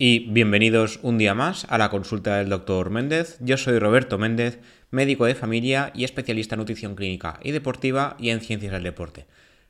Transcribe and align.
y 0.00 0.20
bienvenidos 0.30 1.00
un 1.02 1.18
día 1.18 1.34
más 1.34 1.66
a 1.68 1.76
la 1.76 1.90
consulta 1.90 2.36
del 2.36 2.48
doctor 2.48 2.88
Méndez. 2.90 3.36
Yo 3.40 3.56
soy 3.56 3.80
Roberto 3.80 4.16
Méndez, 4.16 4.60
médico 4.92 5.26
de 5.26 5.34
familia 5.34 5.90
y 5.92 6.04
especialista 6.04 6.54
en 6.54 6.60
nutrición 6.60 6.94
clínica 6.94 7.40
y 7.42 7.50
deportiva 7.50 8.14
y 8.20 8.30
en 8.30 8.40
ciencias 8.40 8.70
del 8.70 8.84
deporte. 8.84 9.26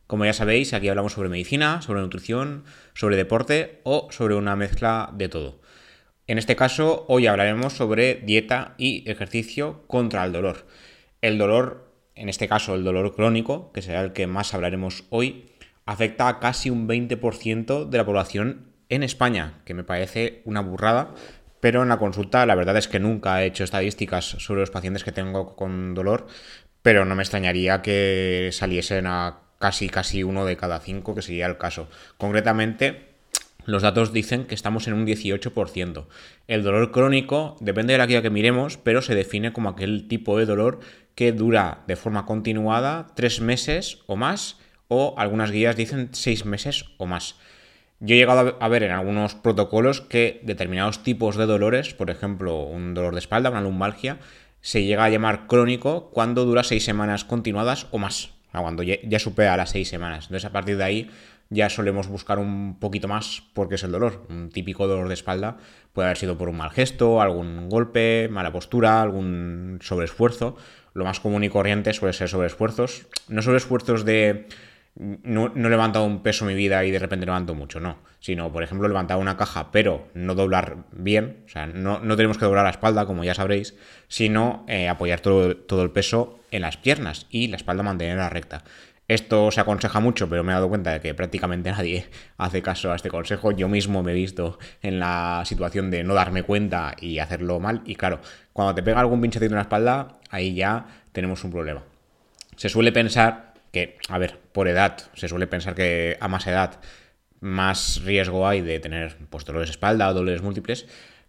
Como 0.06 0.26
ya 0.26 0.34
sabéis, 0.34 0.74
aquí 0.74 0.90
hablamos 0.90 1.14
sobre 1.14 1.30
medicina, 1.30 1.80
sobre 1.80 2.02
nutrición, 2.02 2.64
sobre 2.92 3.16
deporte 3.16 3.80
o 3.84 4.08
sobre 4.10 4.34
una 4.34 4.54
mezcla 4.54 5.10
de 5.14 5.30
todo. 5.30 5.62
En 6.26 6.36
este 6.36 6.56
caso, 6.56 7.06
hoy 7.08 7.26
hablaremos 7.26 7.72
sobre 7.72 8.16
dieta 8.16 8.74
y 8.76 9.10
ejercicio 9.10 9.84
contra 9.86 10.26
el 10.26 10.32
dolor. 10.32 10.66
El 11.22 11.38
dolor, 11.38 11.90
en 12.14 12.28
este 12.28 12.48
caso 12.48 12.74
el 12.74 12.84
dolor 12.84 13.14
crónico, 13.14 13.72
que 13.72 13.80
será 13.80 14.02
el 14.02 14.12
que 14.12 14.26
más 14.26 14.52
hablaremos 14.52 15.04
hoy, 15.08 15.46
afecta 15.86 16.28
a 16.28 16.38
casi 16.38 16.68
un 16.68 16.86
20% 16.86 17.88
de 17.88 17.96
la 17.96 18.04
población 18.04 18.67
en 18.88 19.02
España, 19.02 19.60
que 19.64 19.74
me 19.74 19.84
parece 19.84 20.42
una 20.44 20.60
burrada, 20.60 21.14
pero 21.60 21.82
en 21.82 21.88
la 21.88 21.98
consulta 21.98 22.46
la 22.46 22.54
verdad 22.54 22.76
es 22.76 22.88
que 22.88 23.00
nunca 23.00 23.42
he 23.42 23.46
hecho 23.46 23.64
estadísticas 23.64 24.24
sobre 24.24 24.60
los 24.60 24.70
pacientes 24.70 25.04
que 25.04 25.12
tengo 25.12 25.56
con 25.56 25.94
dolor, 25.94 26.26
pero 26.82 27.04
no 27.04 27.14
me 27.14 27.22
extrañaría 27.22 27.82
que 27.82 28.50
saliesen 28.52 29.06
a 29.06 29.40
casi 29.58 29.88
casi 29.88 30.22
uno 30.22 30.44
de 30.44 30.56
cada 30.56 30.80
cinco, 30.80 31.14
que 31.14 31.22
sería 31.22 31.46
el 31.46 31.58
caso. 31.58 31.88
Concretamente, 32.16 33.08
los 33.64 33.82
datos 33.82 34.12
dicen 34.12 34.46
que 34.46 34.54
estamos 34.54 34.86
en 34.86 34.94
un 34.94 35.06
18%. 35.06 36.06
El 36.46 36.62
dolor 36.62 36.90
crónico 36.90 37.56
depende 37.60 37.92
de 37.92 37.98
la 37.98 38.06
guía 38.06 38.22
que 38.22 38.30
miremos, 38.30 38.78
pero 38.78 39.02
se 39.02 39.14
define 39.14 39.52
como 39.52 39.68
aquel 39.68 40.08
tipo 40.08 40.38
de 40.38 40.46
dolor 40.46 40.80
que 41.14 41.32
dura 41.32 41.82
de 41.86 41.96
forma 41.96 42.24
continuada 42.24 43.08
tres 43.14 43.40
meses 43.40 43.98
o 44.06 44.16
más, 44.16 44.56
o 44.86 45.14
algunas 45.18 45.50
guías 45.50 45.76
dicen 45.76 46.10
seis 46.12 46.46
meses 46.46 46.84
o 46.96 47.06
más. 47.06 47.34
Yo 48.00 48.14
he 48.14 48.18
llegado 48.18 48.56
a 48.60 48.68
ver 48.68 48.84
en 48.84 48.92
algunos 48.92 49.34
protocolos 49.34 50.00
que 50.00 50.40
determinados 50.44 51.02
tipos 51.02 51.36
de 51.36 51.46
dolores, 51.46 51.94
por 51.94 52.10
ejemplo, 52.10 52.62
un 52.62 52.94
dolor 52.94 53.12
de 53.14 53.18
espalda, 53.18 53.50
una 53.50 53.60
lumbalgia, 53.60 54.18
se 54.60 54.84
llega 54.84 55.04
a 55.04 55.08
llamar 55.08 55.46
crónico 55.46 56.10
cuando 56.10 56.44
dura 56.44 56.62
seis 56.62 56.84
semanas 56.84 57.24
continuadas 57.24 57.88
o 57.90 57.98
más, 57.98 58.30
cuando 58.52 58.82
ya 58.84 59.18
supera 59.18 59.56
las 59.56 59.70
seis 59.70 59.88
semanas. 59.88 60.26
Entonces, 60.26 60.44
a 60.44 60.52
partir 60.52 60.76
de 60.76 60.84
ahí 60.84 61.10
ya 61.50 61.70
solemos 61.70 62.08
buscar 62.08 62.38
un 62.38 62.78
poquito 62.78 63.08
más 63.08 63.42
porque 63.54 63.76
es 63.76 63.82
el 63.82 63.92
dolor. 63.92 64.26
Un 64.28 64.50
típico 64.50 64.86
dolor 64.86 65.08
de 65.08 65.14
espalda 65.14 65.56
puede 65.92 66.06
haber 66.06 66.18
sido 66.18 66.38
por 66.38 66.48
un 66.48 66.56
mal 66.56 66.70
gesto, 66.70 67.20
algún 67.20 67.68
golpe, 67.68 68.28
mala 68.30 68.52
postura, 68.52 69.02
algún 69.02 69.78
sobreesfuerzo. 69.82 70.56
Lo 70.94 71.04
más 71.04 71.20
común 71.20 71.44
y 71.44 71.48
corriente 71.48 71.92
suele 71.94 72.12
ser 72.12 72.28
sobreesfuerzos. 72.28 73.06
No 73.28 73.42
sobreesfuerzos 73.42 74.04
de 74.04 74.46
no, 74.98 75.48
no 75.54 75.68
he 75.68 75.70
levantado 75.70 76.04
un 76.04 76.22
peso 76.22 76.44
en 76.44 76.48
mi 76.48 76.54
vida 76.54 76.84
y 76.84 76.90
de 76.90 76.98
repente 76.98 77.24
levanto 77.24 77.54
mucho, 77.54 77.78
no. 77.78 77.98
Sino, 78.20 78.52
por 78.52 78.62
ejemplo, 78.64 78.88
levantar 78.88 79.18
una 79.18 79.36
caja, 79.36 79.70
pero 79.70 80.08
no 80.14 80.34
doblar 80.34 80.78
bien. 80.90 81.44
O 81.46 81.48
sea, 81.48 81.66
no, 81.66 82.00
tenemos 82.16 82.36
que 82.36 82.44
doblar 82.44 82.64
la 82.64 82.70
espalda, 82.70 83.06
como 83.06 83.22
ya 83.22 83.34
sabréis, 83.34 83.76
sino 84.08 84.64
eh, 84.66 84.88
apoyar 84.88 85.20
todo, 85.20 85.56
todo 85.56 85.82
el 85.82 85.90
peso 85.90 86.40
en 86.50 86.62
las 86.62 86.76
piernas 86.76 87.26
y 87.30 87.46
la 87.46 87.56
espalda 87.56 87.82
mantenerla 87.82 88.28
recta. 88.28 88.64
Esto 89.06 89.50
se 89.50 89.60
aconseja 89.60 90.00
mucho, 90.00 90.28
pero 90.28 90.44
me 90.44 90.52
he 90.52 90.54
dado 90.54 90.68
cuenta 90.68 90.92
de 90.92 91.00
que 91.00 91.14
prácticamente 91.14 91.70
nadie 91.72 92.06
hace 92.36 92.60
caso 92.60 92.92
a 92.92 92.96
este 92.96 93.08
consejo. 93.08 93.52
Yo 93.52 93.68
mismo 93.68 94.02
me 94.02 94.12
he 94.12 94.14
visto 94.14 94.58
en 94.82 94.98
la 94.98 95.42
situación 95.46 95.90
de 95.90 96.02
no 96.02 96.14
darme 96.14 96.42
cuenta 96.42 96.94
y 97.00 97.18
hacerlo 97.18 97.60
mal. 97.60 97.82
Y 97.86 97.94
claro, 97.94 98.20
cuando 98.52 98.74
te 98.74 98.82
pega 98.82 99.00
algún 99.00 99.20
pinchacito 99.20 99.52
en 99.52 99.56
la 99.56 99.62
espalda, 99.62 100.18
ahí 100.30 100.54
ya 100.54 100.86
tenemos 101.12 101.42
un 101.44 101.52
problema. 101.52 101.84
Se 102.56 102.68
suele 102.68 102.90
pensar 102.90 103.47
que, 103.72 103.98
a 104.08 104.18
ver, 104.18 104.38
por 104.52 104.68
edad, 104.68 104.98
se 105.14 105.28
suele 105.28 105.46
pensar 105.46 105.74
que 105.74 106.16
a 106.20 106.28
más 106.28 106.46
edad 106.46 106.80
más 107.40 108.02
riesgo 108.04 108.48
hay 108.48 108.60
de 108.62 108.80
tener 108.80 109.16
pues, 109.30 109.44
dolores 109.44 109.68
de 109.68 109.72
espalda 109.72 110.08
o 110.08 110.14
dolores 110.14 110.42
múltiples, 110.42 110.86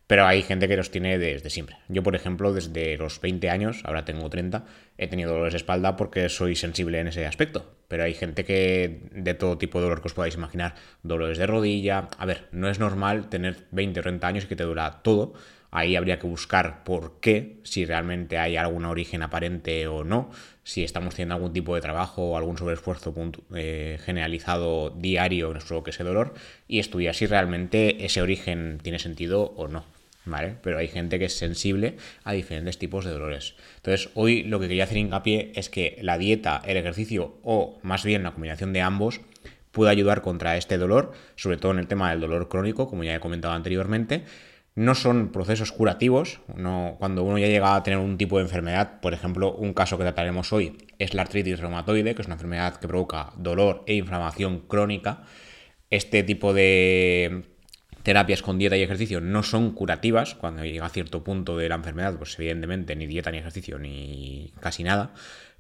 pero 0.08 0.26
hay 0.26 0.42
gente 0.42 0.68
que 0.68 0.76
los 0.76 0.90
tiene 0.90 1.20
desde 1.20 1.52
siempre. 1.52 1.78
Yo, 1.88 2.02
por 2.02 2.16
ejemplo, 2.16 2.52
desde 2.52 2.98
los 2.98 3.22
20 3.22 3.48
años, 3.52 3.82
ahora 3.84 4.06
tengo 4.06 4.28
30, 4.28 4.66
he 4.98 5.08
tenido 5.08 5.32
dolores 5.32 5.54
de 5.54 5.58
espalda 5.58 5.96
porque 5.98 6.30
soy 6.30 6.56
sensible 6.56 7.00
en 7.00 7.10
ese 7.10 7.28
aspecto. 7.28 7.76
Pero 7.88 8.04
hay 8.04 8.16
gente 8.16 8.44
que 8.44 9.04
de 9.12 9.36
todo 9.36 9.60
tipo 9.60 9.78
de 9.78 9.84
dolor 9.84 10.02
que 10.02 10.08
os 10.08 10.16
podáis 10.16 10.34
imaginar, 10.34 10.74
dolores 11.04 11.38
de 11.38 11.46
rodilla. 11.46 12.08
A 12.18 12.26
ver, 12.26 12.48
no 12.52 12.70
es 12.70 12.80
normal 12.80 13.30
tener 13.30 13.68
20 13.70 14.00
o 14.00 14.04
30 14.04 14.28
años 14.28 14.44
y 14.46 14.48
que 14.48 14.56
te 14.56 14.64
dura 14.64 15.04
todo. 15.04 15.34
Ahí 15.70 15.96
habría 15.96 16.18
que 16.18 16.26
buscar 16.26 16.84
por 16.84 17.20
qué, 17.20 17.60
si 17.64 17.86
realmente 17.86 18.40
hay 18.40 18.58
algún 18.58 18.86
origen 18.86 19.22
aparente 19.22 19.86
o 19.86 20.04
no, 20.04 20.32
si 20.70 20.84
estamos 20.84 21.16
haciendo 21.16 21.34
algún 21.34 21.52
tipo 21.52 21.74
de 21.74 21.82
trabajo 21.82 22.22
o 22.22 22.38
algún 22.38 22.56
sobreesfuerzo 22.56 23.12
eh, 23.56 23.98
generalizado 24.06 24.92
diario 24.92 25.48
en 25.48 25.54
nuestro 25.54 25.84
que 25.84 25.90
ese 25.90 26.04
dolor 26.04 26.36
y 26.68 26.78
estudiar 26.78 27.16
si 27.16 27.26
realmente 27.26 28.06
ese 28.06 28.22
origen 28.22 28.78
tiene 28.84 29.00
sentido 29.00 29.54
o 29.56 29.68
no. 29.68 29.84
¿Vale? 30.26 30.58
Pero 30.62 30.78
hay 30.78 30.88
gente 30.88 31.18
que 31.18 31.26
es 31.26 31.36
sensible 31.36 31.98
a 32.24 32.34
diferentes 32.34 32.78
tipos 32.78 33.04
de 33.04 33.10
dolores. 33.10 33.56
Entonces, 33.78 34.12
hoy 34.14 34.44
lo 34.44 34.60
que 34.60 34.68
quería 34.68 34.84
hacer 34.84 34.98
hincapié 34.98 35.54
es 35.56 35.70
que 35.70 35.98
la 36.04 36.20
dieta, 36.20 36.62
el 36.68 36.78
ejercicio 36.78 37.38
o 37.42 37.80
más 37.82 38.04
bien 38.04 38.22
la 38.22 38.34
combinación 38.34 38.72
de 38.72 38.82
ambos 38.82 39.22
puede 39.72 39.90
ayudar 39.90 40.22
contra 40.22 40.56
este 40.56 40.78
dolor, 40.78 41.14
sobre 41.36 41.58
todo 41.58 41.72
en 41.72 41.80
el 41.80 41.88
tema 41.88 42.12
del 42.12 42.20
dolor 42.20 42.48
crónico, 42.48 42.88
como 42.88 43.04
ya 43.04 43.16
he 43.16 43.20
comentado 43.20 43.56
anteriormente, 43.56 44.24
no 44.80 44.96
son 44.96 45.34
procesos 45.34 45.74
curativos. 45.74 46.40
Cuando 46.48 47.24
uno 47.24 47.38
ya 47.38 47.48
llega 47.48 47.76
a 47.76 47.84
tener 47.84 48.00
un 48.00 48.18
tipo 48.18 48.38
de 48.38 48.44
enfermedad, 48.44 49.02
por 49.02 49.14
ejemplo, 49.14 49.54
un 49.54 49.74
caso 49.74 49.98
que 49.98 50.06
trataremos 50.06 50.54
hoy 50.54 50.78
es 51.00 51.14
la 51.14 51.24
artritis 51.24 51.60
reumatoide, 51.60 52.16
que 52.16 52.22
es 52.22 52.28
una 52.28 52.36
enfermedad 52.36 52.78
que 52.78 52.88
provoca 52.88 53.34
dolor 53.36 53.84
e 53.88 53.96
inflamación 53.96 54.62
crónica. 54.62 55.24
Este 55.90 56.24
tipo 56.24 56.54
de 56.54 57.44
terapias 58.04 58.42
con 58.42 58.58
dieta 58.58 58.78
y 58.78 58.82
ejercicio 58.82 59.20
no 59.20 59.44
son 59.44 59.72
curativas. 59.72 60.36
Cuando 60.36 60.64
llega 60.64 60.86
a 60.86 60.90
cierto 60.90 61.26
punto 61.26 61.58
de 61.58 61.68
la 61.68 61.76
enfermedad, 61.76 62.18
pues 62.18 62.40
evidentemente 62.40 62.96
ni 62.96 63.06
dieta 63.06 63.32
ni 63.32 63.40
ejercicio 63.40 63.80
ni 63.80 64.54
casi 64.62 64.84
nada. 64.84 65.12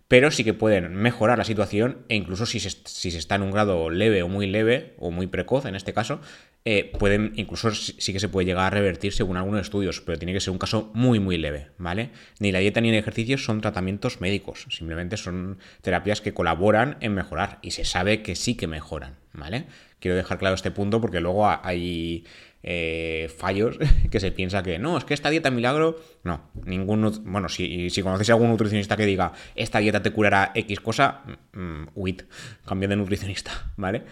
Pero 0.07 0.31
sí 0.31 0.45
que 0.45 0.53
pueden 0.53 0.95
mejorar 0.95 1.37
la 1.37 1.43
situación 1.43 2.05
e 2.07 2.15
incluso 2.15 2.45
si 2.45 2.61
se 2.61 3.17
está 3.17 3.35
en 3.35 3.41
un 3.41 3.51
grado 3.51 3.89
leve 3.89 4.23
o 4.23 4.29
muy 4.29 4.47
leve 4.47 4.95
o 4.97 5.11
muy 5.11 5.27
precoz 5.27 5.65
en 5.65 5.75
este 5.75 5.93
caso, 5.93 6.21
eh, 6.65 6.91
pueden, 6.99 7.31
incluso 7.35 7.71
sí 7.71 8.11
que 8.11 8.19
se 8.19 8.27
puede 8.27 8.45
llegar 8.45 8.65
a 8.65 8.69
revertir 8.69 9.13
según 9.13 9.37
algunos 9.37 9.61
estudios, 9.61 10.01
pero 10.01 10.17
tiene 10.17 10.33
que 10.33 10.41
ser 10.41 10.51
un 10.51 10.59
caso 10.59 10.91
muy, 10.93 11.19
muy 11.19 11.37
leve, 11.37 11.67
¿vale? 11.77 12.09
Ni 12.39 12.51
la 12.51 12.59
dieta 12.59 12.81
ni 12.81 12.89
el 12.89 12.95
ejercicio 12.95 13.37
son 13.37 13.61
tratamientos 13.61 14.19
médicos, 14.19 14.67
simplemente 14.69 15.15
son 15.17 15.57
terapias 15.81 16.21
que 16.21 16.33
colaboran 16.33 16.97
en 16.99 17.13
mejorar 17.13 17.59
y 17.61 17.71
se 17.71 17.85
sabe 17.85 18.21
que 18.21 18.35
sí 18.35 18.55
que 18.55 18.67
mejoran, 18.67 19.15
¿vale? 19.33 19.65
Quiero 19.99 20.17
dejar 20.17 20.37
claro 20.37 20.55
este 20.55 20.71
punto 20.71 20.99
porque 20.99 21.21
luego 21.21 21.47
hay 21.47 22.25
eh, 22.61 23.31
fallos 23.37 23.77
que 24.11 24.19
se 24.19 24.31
piensa 24.31 24.61
que 24.61 24.79
no, 24.79 24.97
es 24.97 25.05
que 25.05 25.13
esta 25.13 25.29
dieta 25.29 25.51
milagro, 25.51 25.97
no, 26.23 26.41
ninguno, 26.65 27.11
bueno, 27.23 27.47
si, 27.47 27.89
si 27.89 28.01
conocéis 28.01 28.31
a 28.31 28.33
algún 28.33 28.49
nutricionista 28.49 28.97
que 28.97 29.05
diga 29.05 29.31
esta 29.55 29.79
dieta 29.79 30.01
te 30.01 30.11
curará 30.11 30.51
X 30.53 30.81
cosa, 30.81 31.21
mm, 31.53 31.83
huid, 31.95 32.21
cambio 32.65 32.89
de 32.89 32.97
nutricionista, 32.97 33.71
¿vale? 33.77 34.03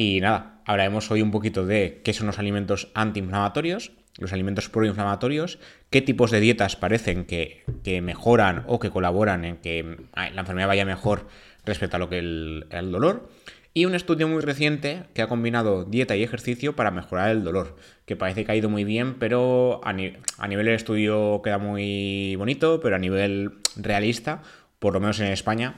Y 0.00 0.20
nada, 0.20 0.60
hablaremos 0.64 1.10
hoy 1.10 1.22
un 1.22 1.32
poquito 1.32 1.66
de 1.66 2.02
qué 2.04 2.12
son 2.12 2.28
los 2.28 2.38
alimentos 2.38 2.86
antiinflamatorios, 2.94 3.90
los 4.16 4.32
alimentos 4.32 4.68
proinflamatorios, 4.68 5.58
qué 5.90 6.02
tipos 6.02 6.30
de 6.30 6.38
dietas 6.38 6.76
parecen 6.76 7.24
que, 7.24 7.64
mejoran 8.00 8.62
o 8.68 8.78
que 8.78 8.90
colaboran 8.90 9.44
en 9.44 9.56
que 9.56 9.96
la 10.14 10.40
enfermedad 10.40 10.68
vaya 10.68 10.84
mejor 10.84 11.26
respecto 11.64 11.96
a 11.96 11.98
lo 11.98 12.08
que 12.08 12.18
el, 12.18 12.92
dolor. 12.92 13.28
Y 13.74 13.86
un 13.86 13.96
estudio 13.96 14.28
muy 14.28 14.40
reciente 14.40 15.02
que 15.14 15.22
ha 15.22 15.26
combinado 15.26 15.84
dieta 15.84 16.14
y 16.14 16.22
ejercicio 16.22 16.76
para 16.76 16.92
mejorar 16.92 17.30
el 17.30 17.42
dolor, 17.42 17.74
que 18.06 18.14
parece 18.14 18.44
que 18.44 18.52
ha 18.52 18.56
ido 18.56 18.70
muy 18.70 18.84
bien, 18.84 19.14
pero 19.18 19.80
a, 19.82 19.90
a 19.90 20.46
nivel 20.48 20.66
del 20.66 20.76
estudio 20.76 21.42
queda 21.42 21.58
muy 21.58 22.36
bonito, 22.36 22.78
pero 22.80 22.94
a 22.94 23.00
nivel 23.00 23.54
realista, 23.74 24.42
por 24.78 24.94
lo 24.94 25.00
menos 25.00 25.18
en 25.18 25.26
España, 25.32 25.74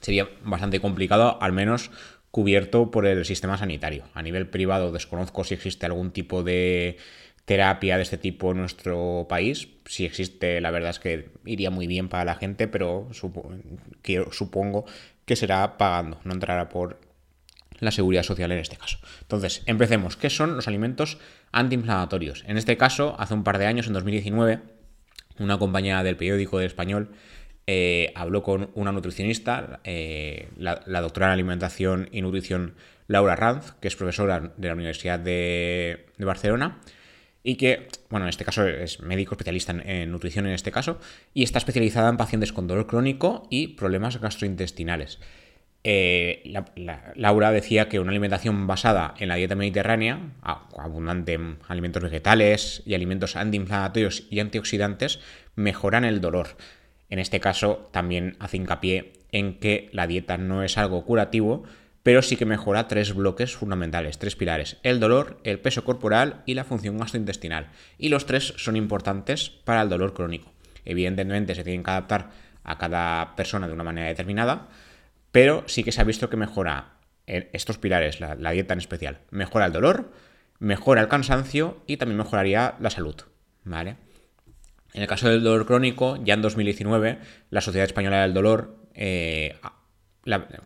sería 0.00 0.28
bastante 0.44 0.78
complicado, 0.78 1.36
al 1.42 1.52
menos 1.52 1.90
cubierto 2.30 2.90
por 2.90 3.06
el 3.06 3.24
sistema 3.24 3.56
sanitario. 3.58 4.04
A 4.14 4.22
nivel 4.22 4.48
privado 4.48 4.92
desconozco 4.92 5.44
si 5.44 5.54
existe 5.54 5.86
algún 5.86 6.12
tipo 6.12 6.42
de 6.42 6.96
terapia 7.44 7.96
de 7.96 8.02
este 8.02 8.18
tipo 8.18 8.52
en 8.52 8.58
nuestro 8.58 9.26
país. 9.28 9.68
Si 9.86 10.04
existe, 10.04 10.60
la 10.60 10.70
verdad 10.70 10.90
es 10.90 11.00
que 11.00 11.30
iría 11.44 11.70
muy 11.70 11.86
bien 11.86 12.08
para 12.08 12.24
la 12.24 12.36
gente, 12.36 12.68
pero 12.68 13.08
supongo 13.12 14.84
que 15.24 15.36
será 15.36 15.76
pagando, 15.76 16.20
no 16.24 16.32
entrará 16.32 16.68
por 16.68 17.00
la 17.80 17.90
seguridad 17.90 18.22
social 18.22 18.52
en 18.52 18.58
este 18.58 18.76
caso. 18.76 18.98
Entonces, 19.22 19.62
empecemos. 19.66 20.16
¿Qué 20.16 20.30
son 20.30 20.54
los 20.54 20.68
alimentos 20.68 21.18
antiinflamatorios? 21.50 22.44
En 22.46 22.58
este 22.58 22.76
caso, 22.76 23.16
hace 23.18 23.34
un 23.34 23.42
par 23.42 23.58
de 23.58 23.66
años, 23.66 23.86
en 23.86 23.94
2019, 23.94 24.60
una 25.38 25.58
compañía 25.58 26.02
del 26.02 26.16
periódico 26.16 26.58
de 26.58 26.66
español 26.66 27.10
eh, 27.72 28.10
habló 28.16 28.42
con 28.42 28.70
una 28.74 28.90
nutricionista, 28.90 29.78
eh, 29.84 30.48
la, 30.56 31.00
doctora 31.00 31.28
en 31.28 31.32
alimentación 31.34 32.08
y 32.10 32.20
nutrición 32.20 32.74
Laura 33.06 33.36
Ranz, 33.36 33.74
que 33.80 33.86
es 33.86 33.94
profesora 33.94 34.52
de 34.56 34.66
la 34.66 34.74
Universidad 34.74 35.20
de, 35.20 36.06
Barcelona 36.18 36.80
y 37.44 37.54
que, 37.54 37.86
bueno, 38.08 38.26
en 38.26 38.30
este 38.30 38.44
caso 38.44 38.66
es 38.66 38.98
médico 38.98 39.34
especialista 39.34 39.70
en, 39.70 40.10
nutrición 40.10 40.48
en 40.48 40.52
este 40.54 40.72
caso, 40.72 40.98
y 41.32 41.44
está 41.44 41.58
especializada 41.58 42.08
en 42.08 42.16
pacientes 42.16 42.52
con 42.52 42.66
dolor 42.66 42.88
crónico 42.88 43.46
y 43.50 43.68
problemas 43.68 44.20
gastrointestinales. 44.20 45.20
eh, 45.84 46.52
Laura 47.14 47.52
decía 47.52 47.88
que 47.88 48.00
una 48.00 48.10
alimentación 48.10 48.66
basada 48.66 49.14
en 49.18 49.28
la 49.28 49.36
dieta 49.36 49.54
mediterránea, 49.54 50.32
abundante 50.42 51.34
en 51.34 51.58
alimentos 51.68 52.02
vegetales 52.02 52.82
y 52.84 52.94
alimentos 52.94 53.36
antiinflamatorios 53.36 54.24
y 54.28 54.40
antioxidantes, 54.40 55.20
mejoran 55.54 56.04
el 56.04 56.20
dolor. 56.20 56.56
En 57.10 57.18
este 57.18 57.40
caso 57.40 57.88
también 57.92 58.36
hace 58.38 58.56
hincapié 58.56 59.12
en 59.32 59.58
que 59.58 59.88
la 59.92 60.06
dieta 60.06 60.38
no 60.38 60.62
es 60.62 60.78
algo 60.78 61.04
curativo, 61.04 61.64
pero 62.02 62.22
sí 62.22 62.36
que 62.36 62.46
mejora 62.46 62.88
tres 62.88 63.14
bloques 63.14 63.54
fundamentales, 63.54 64.18
tres 64.18 64.36
pilares, 64.36 64.78
el 64.82 65.00
dolor, 65.00 65.38
el 65.44 65.60
peso 65.60 65.84
corporal 65.84 66.42
y 66.46 66.54
la 66.54 66.64
función 66.64 66.98
gastrointestinal. 66.98 67.68
Y 67.98 68.08
los 68.08 68.26
tres 68.26 68.54
son 68.56 68.76
importantes 68.76 69.50
para 69.50 69.82
el 69.82 69.88
dolor 69.88 70.14
crónico. 70.14 70.52
Evidentemente 70.84 71.54
se 71.54 71.64
tienen 71.64 71.82
que 71.82 71.90
adaptar 71.90 72.30
a 72.64 72.78
cada 72.78 73.36
persona 73.36 73.66
de 73.66 73.74
una 73.74 73.84
manera 73.84 74.08
determinada, 74.08 74.68
pero 75.32 75.64
sí 75.66 75.84
que 75.84 75.92
se 75.92 76.00
ha 76.00 76.04
visto 76.04 76.30
que 76.30 76.36
mejora 76.36 76.94
estos 77.26 77.78
pilares, 77.78 78.20
la, 78.20 78.50
dieta 78.50 78.72
en 78.72 78.80
especial. 78.80 79.18
Mejora 79.30 79.66
el 79.66 79.72
dolor, 79.72 80.10
mejora 80.58 81.00
el 81.00 81.08
cansancio 81.08 81.82
y 81.86 81.96
también 81.96 82.18
mejoraría 82.18 82.74
la 82.80 82.90
salud. 82.90 83.14
¿Vale? 83.62 83.96
En 84.92 85.02
el 85.02 85.08
caso 85.08 85.28
del 85.28 85.42
dolor 85.42 85.66
crónico, 85.66 86.18
ya 86.24 86.34
en 86.34 86.42
2019, 86.42 87.18
la 87.50 87.60
Sociedad 87.60 87.86
Española 87.86 88.22
del 88.22 88.34
Dolor 88.34 88.76
eh, 88.94 89.56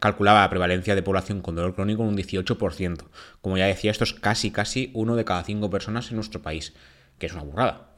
calculaba 0.00 0.40
la 0.40 0.50
prevalencia 0.50 0.94
de 0.94 1.02
población 1.02 1.40
con 1.40 1.54
dolor 1.54 1.74
crónico 1.74 2.02
en 2.02 2.08
un 2.08 2.16
18%. 2.16 3.04
Como 3.40 3.58
ya 3.58 3.66
decía, 3.66 3.90
esto 3.90 4.04
es 4.04 4.14
casi, 4.14 4.50
casi 4.50 4.90
uno 4.94 5.16
de 5.16 5.24
cada 5.24 5.44
cinco 5.44 5.70
personas 5.70 6.10
en 6.10 6.16
nuestro 6.16 6.42
país, 6.42 6.74
que 7.18 7.26
es 7.26 7.32
una 7.32 7.42
burrada. 7.42 7.90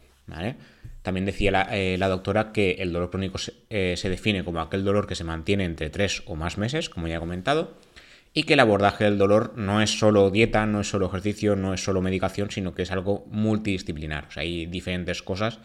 También 1.03 1.25
decía 1.25 1.53
la, 1.53 1.69
eh, 1.71 1.97
doctora 1.99 2.53
que 2.53 2.73
el 2.81 2.93
dolor 2.93 3.11
crónico 3.11 3.39
eh, 3.71 3.95
se, 3.97 4.11
define 4.11 4.45
como 4.45 4.61
aquel 4.61 4.85
dolor 4.85 5.07
que 5.07 5.15
se 5.15 5.23
mantiene 5.23 5.65
entre 5.65 5.89
tres 5.89 6.23
o 6.27 6.35
más 6.35 6.59
meses, 6.59 6.89
como 6.89 7.07
ya 7.07 7.17
he 7.17 7.21
comentado, 7.21 7.75
y 8.35 8.43
que 8.43 8.55
el 8.55 8.61
abordaje 8.61 9.05
del 9.05 9.17
dolor 9.17 9.55
no 9.57 9.81
es 9.81 9.99
solo 9.99 10.31
dieta, 10.31 10.67
no 10.67 10.81
es 10.81 10.89
solo 10.89 11.07
ejercicio, 11.07 11.55
no 11.55 11.73
es 11.73 11.83
solo 11.83 12.03
medicación, 12.03 12.51
sino 12.51 12.75
que 12.75 12.83
es 12.83 12.91
algo 12.91 13.25
multidisciplinar. 13.31 14.29
Hay 14.35 14.67
diferentes 14.67 15.23
cosas 15.23 15.61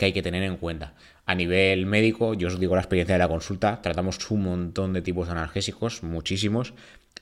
que 0.00 0.06
hay 0.06 0.12
que 0.14 0.22
tener 0.22 0.42
en 0.44 0.56
cuenta. 0.56 0.94
A 1.26 1.34
nivel 1.34 1.84
médico, 1.84 2.32
yo 2.32 2.48
os 2.48 2.58
digo 2.58 2.74
la 2.74 2.80
experiencia 2.80 3.16
de 3.16 3.18
la 3.18 3.28
consulta, 3.28 3.82
tratamos 3.82 4.30
un 4.30 4.44
montón 4.44 4.94
de 4.94 5.02
tipos 5.02 5.26
de 5.26 5.32
analgésicos, 5.32 6.02
muchísimos. 6.02 6.72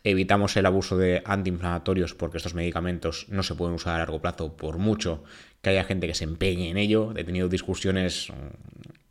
Evitamos 0.05 0.57
el 0.57 0.65
abuso 0.65 0.97
de 0.97 1.21
antiinflamatorios 1.25 2.15
porque 2.15 2.37
estos 2.37 2.55
medicamentos 2.55 3.27
no 3.31 3.43
se 3.43 3.57
pueden 3.57 3.75
usar 3.75 3.97
a 3.97 3.99
largo 3.99 4.21
plazo 4.21 4.57
por 4.57 4.79
mucho 4.79 5.25
que 5.61 5.71
haya 5.71 5.83
gente 5.83 6.07
que 6.07 6.15
se 6.15 6.23
empeñe 6.23 6.71
en 6.71 6.77
ello. 6.77 7.15
He 7.17 7.25
tenido 7.25 7.49
discusiones 7.49 8.29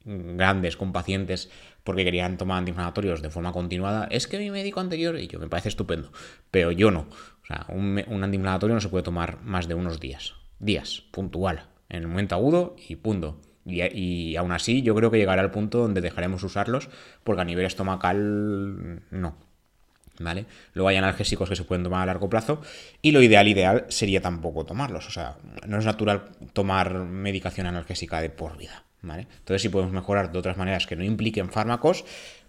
mm, 0.06 0.38
grandes 0.38 0.78
con 0.78 0.94
pacientes 0.94 1.50
porque 1.84 2.06
querían 2.06 2.38
tomar 2.38 2.60
antiinflamatorios 2.60 3.22
de 3.22 3.30
forma 3.30 3.52
continuada. 3.52 4.08
Es 4.10 4.28
que 4.28 4.40
mi 4.40 4.50
médico 4.50 4.80
anterior, 4.80 5.20
y 5.20 5.28
yo 5.28 5.40
me 5.40 5.50
parece 5.50 5.68
estupendo, 5.68 6.10
pero 6.52 6.72
yo 6.72 6.90
no. 6.90 7.02
O 7.44 7.46
sea, 7.46 7.66
un, 7.68 8.02
un 8.08 8.24
antiinflamatorio 8.24 8.76
no 8.76 8.82
se 8.82 8.88
puede 8.88 9.04
tomar 9.04 9.42
más 9.42 9.68
de 9.68 9.74
unos 9.74 10.00
días. 10.00 10.36
Días, 10.58 11.04
puntual, 11.12 11.66
en 11.90 12.04
el 12.04 12.08
momento 12.08 12.34
agudo 12.36 12.78
y 12.88 12.96
punto. 12.96 13.42
Y, 13.68 14.36
aún 14.38 14.52
así 14.52 14.82
yo 14.82 14.96
creo 14.96 15.12
que 15.12 15.18
llegará 15.18 15.42
al 15.42 15.52
punto 15.52 15.80
donde 15.80 16.02
dejaremos 16.02 16.44
usarlos 16.44 16.90
porque 17.24 17.42
a 17.42 17.46
nivel 17.46 17.66
estomacal 17.66 19.02
no. 19.12 19.36
¿Vale? 20.20 20.46
Luego 20.74 20.90
hay 20.90 20.96
analgésicos 20.96 21.48
que 21.48 21.56
se 21.56 21.64
pueden 21.64 21.84
tomar 21.84 22.02
a 22.02 22.06
largo 22.08 22.28
plazo 22.28 22.62
y 23.04 23.12
lo 23.12 23.22
ideal, 23.22 23.48
ideal 23.48 23.86
sería 23.90 24.20
tampoco 24.20 24.66
tomarlos. 24.66 25.08
O 25.08 25.12
sea, 25.12 25.36
no 25.68 25.78
es 25.78 25.86
natural 25.86 26.30
tomar 26.54 26.94
medicación 26.94 27.68
analgésica 27.68 28.20
de 28.20 28.32
por 28.32 28.58
vida. 28.58 28.84
¿Vale? 29.04 29.28
Entonces 29.40 29.62
si 29.62 29.70
podemos 29.70 29.94
mejorar 29.94 30.32
de 30.32 30.40
otras 30.40 30.58
maneras 30.58 30.88
que 30.88 30.96
no 30.96 31.04
impliquen 31.04 31.50
fármacos, 31.50 32.04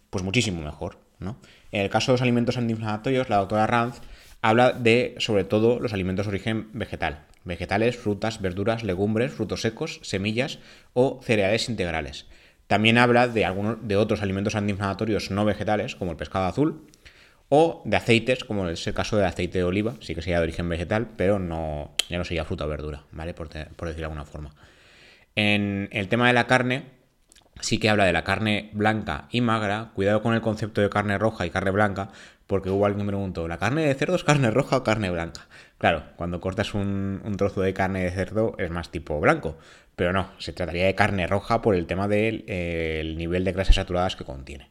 pues 0.08 0.24
muchísimo 0.24 0.62
mejor. 0.62 0.98
¿no? 1.18 1.36
En 1.72 1.82
el 1.82 1.90
caso 1.90 2.12
de 2.12 2.14
los 2.14 2.22
alimentos 2.22 2.56
antiinflamatorios, 2.56 3.28
la 3.28 3.36
doctora 3.36 3.66
Ranz 3.66 4.00
habla 4.40 4.72
de 4.72 5.14
sobre 5.18 5.44
todo 5.44 5.78
los 5.78 5.92
alimentos 5.92 6.24
de 6.24 6.30
origen 6.30 6.70
vegetal 6.72 7.27
vegetales, 7.44 7.96
frutas, 7.96 8.40
verduras, 8.40 8.84
legumbres, 8.84 9.32
frutos 9.32 9.62
secos, 9.62 10.00
semillas 10.02 10.58
o 10.94 11.20
cereales 11.22 11.68
integrales. 11.68 12.26
También 12.66 12.98
habla 12.98 13.28
de, 13.28 13.44
algunos, 13.44 13.78
de 13.86 13.96
otros 13.96 14.22
alimentos 14.22 14.54
antiinflamatorios 14.54 15.30
no 15.30 15.44
vegetales, 15.44 15.96
como 15.96 16.10
el 16.10 16.16
pescado 16.16 16.46
azul, 16.46 16.86
o 17.48 17.82
de 17.86 17.96
aceites, 17.96 18.44
como 18.44 18.68
es 18.68 18.86
el 18.86 18.94
caso 18.94 19.16
del 19.16 19.24
aceite 19.24 19.58
de 19.58 19.64
oliva, 19.64 19.94
sí 20.00 20.14
que 20.14 20.20
sería 20.20 20.36
de 20.36 20.42
origen 20.42 20.68
vegetal, 20.68 21.08
pero 21.16 21.38
no, 21.38 21.92
ya 22.10 22.18
no 22.18 22.24
sería 22.24 22.44
fruta 22.44 22.66
o 22.66 22.68
verdura, 22.68 23.04
¿vale? 23.10 23.32
Por, 23.32 23.48
por 23.48 23.88
decir 23.88 24.00
de 24.00 24.04
alguna 24.04 24.26
forma. 24.26 24.54
En 25.34 25.88
el 25.92 26.08
tema 26.08 26.26
de 26.26 26.34
la 26.34 26.46
carne, 26.46 26.98
sí 27.60 27.78
que 27.78 27.88
habla 27.88 28.04
de 28.04 28.12
la 28.12 28.24
carne 28.24 28.70
blanca 28.72 29.28
y 29.30 29.40
magra. 29.40 29.92
Cuidado 29.94 30.22
con 30.22 30.34
el 30.34 30.40
concepto 30.40 30.80
de 30.80 30.90
carne 30.90 31.18
roja 31.18 31.46
y 31.46 31.50
carne 31.50 31.70
blanca, 31.70 32.10
porque 32.46 32.70
hubo 32.70 32.86
alguien 32.86 33.00
que 33.00 33.04
me 33.04 33.12
preguntó, 33.12 33.48
¿la 33.48 33.58
carne 33.58 33.86
de 33.86 33.94
cerdo 33.94 34.16
es 34.16 34.24
carne 34.24 34.50
roja 34.50 34.76
o 34.76 34.84
carne 34.84 35.10
blanca? 35.10 35.46
Claro, 35.78 36.02
cuando 36.16 36.40
cortas 36.40 36.74
un, 36.74 37.34
trozo 37.38 37.62
de 37.62 37.72
carne 37.72 38.02
de 38.02 38.10
cerdo 38.10 38.56
es 38.58 38.70
más 38.70 38.90
tipo 38.90 39.20
blanco, 39.20 39.56
pero 39.94 40.12
no, 40.12 40.30
se 40.38 40.52
trataría 40.52 40.86
de 40.86 40.96
carne 40.96 41.26
roja 41.26 41.62
por 41.62 41.76
el 41.76 41.86
tema 41.86 42.08
del 42.08 42.44
eh, 42.48 43.14
nivel 43.16 43.44
de 43.44 43.52
grasas 43.52 43.76
saturadas 43.76 44.16
que 44.16 44.24
contiene. 44.24 44.70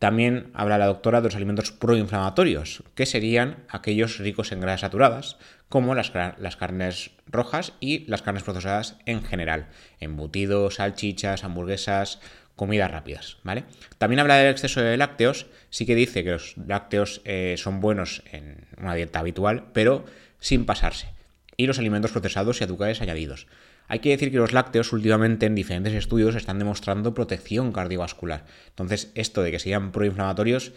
También 0.00 0.50
habla 0.54 0.78
la 0.78 0.86
doctora 0.86 1.20
de 1.20 1.26
los 1.26 1.36
alimentos 1.36 1.72
proinflamatorios, 1.72 2.82
que 2.94 3.04
serían 3.06 3.64
aquellos 3.68 4.18
ricos 4.18 4.50
en 4.50 4.60
grasas 4.60 4.80
saturadas, 4.80 5.36
como 5.68 5.94
las, 5.94 6.10
carnes 6.10 7.10
rojas 7.26 7.74
y 7.80 8.06
las 8.06 8.22
carnes 8.22 8.42
procesadas 8.42 8.96
en 9.06 9.22
general, 9.22 9.68
embutidos, 10.00 10.76
salchichas, 10.76 11.44
hamburguesas, 11.44 12.18
comidas 12.56 12.90
rápidas, 12.90 13.36
¿vale? 13.44 13.64
También 13.98 14.20
habla 14.20 14.36
del 14.36 14.50
exceso 14.50 14.80
de 14.80 14.96
lácteos, 14.96 15.46
sí 15.68 15.86
que 15.86 15.94
dice 15.94 16.24
que 16.24 16.30
los 16.30 16.56
lácteos 16.56 17.20
eh, 17.24 17.54
son 17.56 17.80
buenos 17.80 18.22
en 18.32 18.66
una 18.78 18.94
dieta 18.94 19.20
habitual, 19.20 19.66
pero 19.72 20.06
sin 20.40 20.66
pasarse. 20.66 21.08
Y 21.56 21.66
los 21.66 21.78
alimentos 21.78 22.12
procesados 22.12 22.60
y 22.60 22.64
azúcares 22.64 23.00
añadidos. 23.00 23.46
Hay 23.86 23.98
que 23.98 24.10
decir 24.10 24.30
que 24.30 24.38
los 24.38 24.52
lácteos 24.52 24.92
últimamente 24.92 25.46
en 25.46 25.54
diferentes 25.54 25.94
estudios 25.94 26.34
están 26.34 26.58
demostrando 26.58 27.14
protección 27.14 27.72
cardiovascular. 27.72 28.46
Entonces, 28.68 29.10
esto 29.14 29.42
de 29.42 29.50
que 29.50 29.58
sean 29.58 29.92
proinflamatorios, 29.92 30.72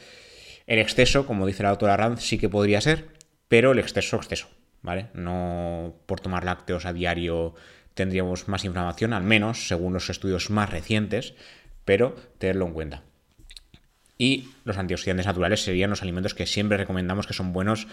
el 0.65 0.79
exceso, 0.79 1.25
como 1.25 1.45
dice 1.45 1.63
la 1.63 1.69
doctora 1.69 1.97
Ranz, 1.97 2.21
sí 2.21 2.37
que 2.37 2.49
podría 2.49 2.81
ser, 2.81 3.07
pero 3.47 3.71
el 3.71 3.79
exceso, 3.79 4.17
exceso, 4.17 4.47
¿vale? 4.81 5.07
No 5.13 5.93
por 6.05 6.21
tomar 6.21 6.43
lácteos 6.43 6.85
a 6.85 6.93
diario 6.93 7.53
tendríamos 7.93 8.47
más 8.47 8.65
inflamación, 8.65 9.13
al 9.13 9.23
menos 9.23 9.67
según 9.67 9.93
los 9.93 10.09
estudios 10.09 10.49
más 10.49 10.69
recientes, 10.69 11.35
pero 11.85 12.15
tenerlo 12.39 12.65
en 12.65 12.73
cuenta. 12.73 13.03
Y 14.17 14.49
los 14.63 14.77
antioxidantes 14.77 15.25
naturales 15.25 15.63
serían 15.63 15.89
los 15.89 16.01
alimentos 16.01 16.33
que 16.33 16.45
siempre 16.45 16.77
recomendamos 16.77 17.27
que 17.27 17.33
son 17.33 17.53
buenos, 17.53 17.87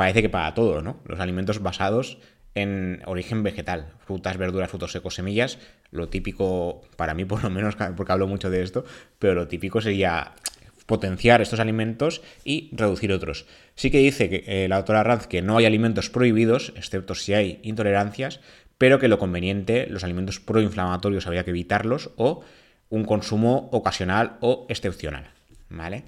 parece 0.00 0.22
que 0.22 0.30
para 0.30 0.54
todo, 0.54 0.80
¿no? 0.80 0.96
Los 1.04 1.20
alimentos 1.20 1.62
basados 1.62 2.16
en 2.54 3.02
origen 3.04 3.42
vegetal, 3.42 3.92
frutas, 4.06 4.38
verduras, 4.38 4.70
frutos 4.70 4.92
secos, 4.92 5.16
semillas, 5.16 5.58
lo 5.90 6.08
típico, 6.08 6.80
para 6.96 7.12
mí 7.12 7.26
por 7.26 7.44
lo 7.44 7.50
menos, 7.50 7.76
porque 7.98 8.10
hablo 8.10 8.26
mucho 8.26 8.48
de 8.48 8.62
esto, 8.62 8.86
pero 9.18 9.34
lo 9.34 9.46
típico 9.46 9.82
sería 9.82 10.32
potenciar 10.86 11.42
estos 11.42 11.60
alimentos 11.60 12.22
y 12.44 12.70
reducir 12.72 13.12
otros. 13.12 13.44
Sí 13.74 13.90
que 13.90 13.98
dice 13.98 14.30
que 14.30 14.44
eh, 14.46 14.68
la 14.68 14.76
doctora 14.76 15.02
Ranz 15.02 15.26
que 15.26 15.42
no 15.42 15.58
hay 15.58 15.66
alimentos 15.66 16.08
prohibidos, 16.08 16.72
excepto 16.76 17.14
si 17.14 17.34
hay 17.34 17.60
intolerancias, 17.62 18.40
pero 18.78 19.00
que 19.00 19.08
lo 19.08 19.18
conveniente, 19.18 19.86
los 19.86 20.02
alimentos 20.02 20.40
proinflamatorios 20.40 21.26
habría 21.26 21.44
que 21.44 21.50
evitarlos 21.50 22.08
o 22.16 22.42
un 22.88 23.04
consumo 23.04 23.68
ocasional 23.70 24.38
o 24.40 24.64
excepcional. 24.70 25.28
¿Vale? 25.68 26.04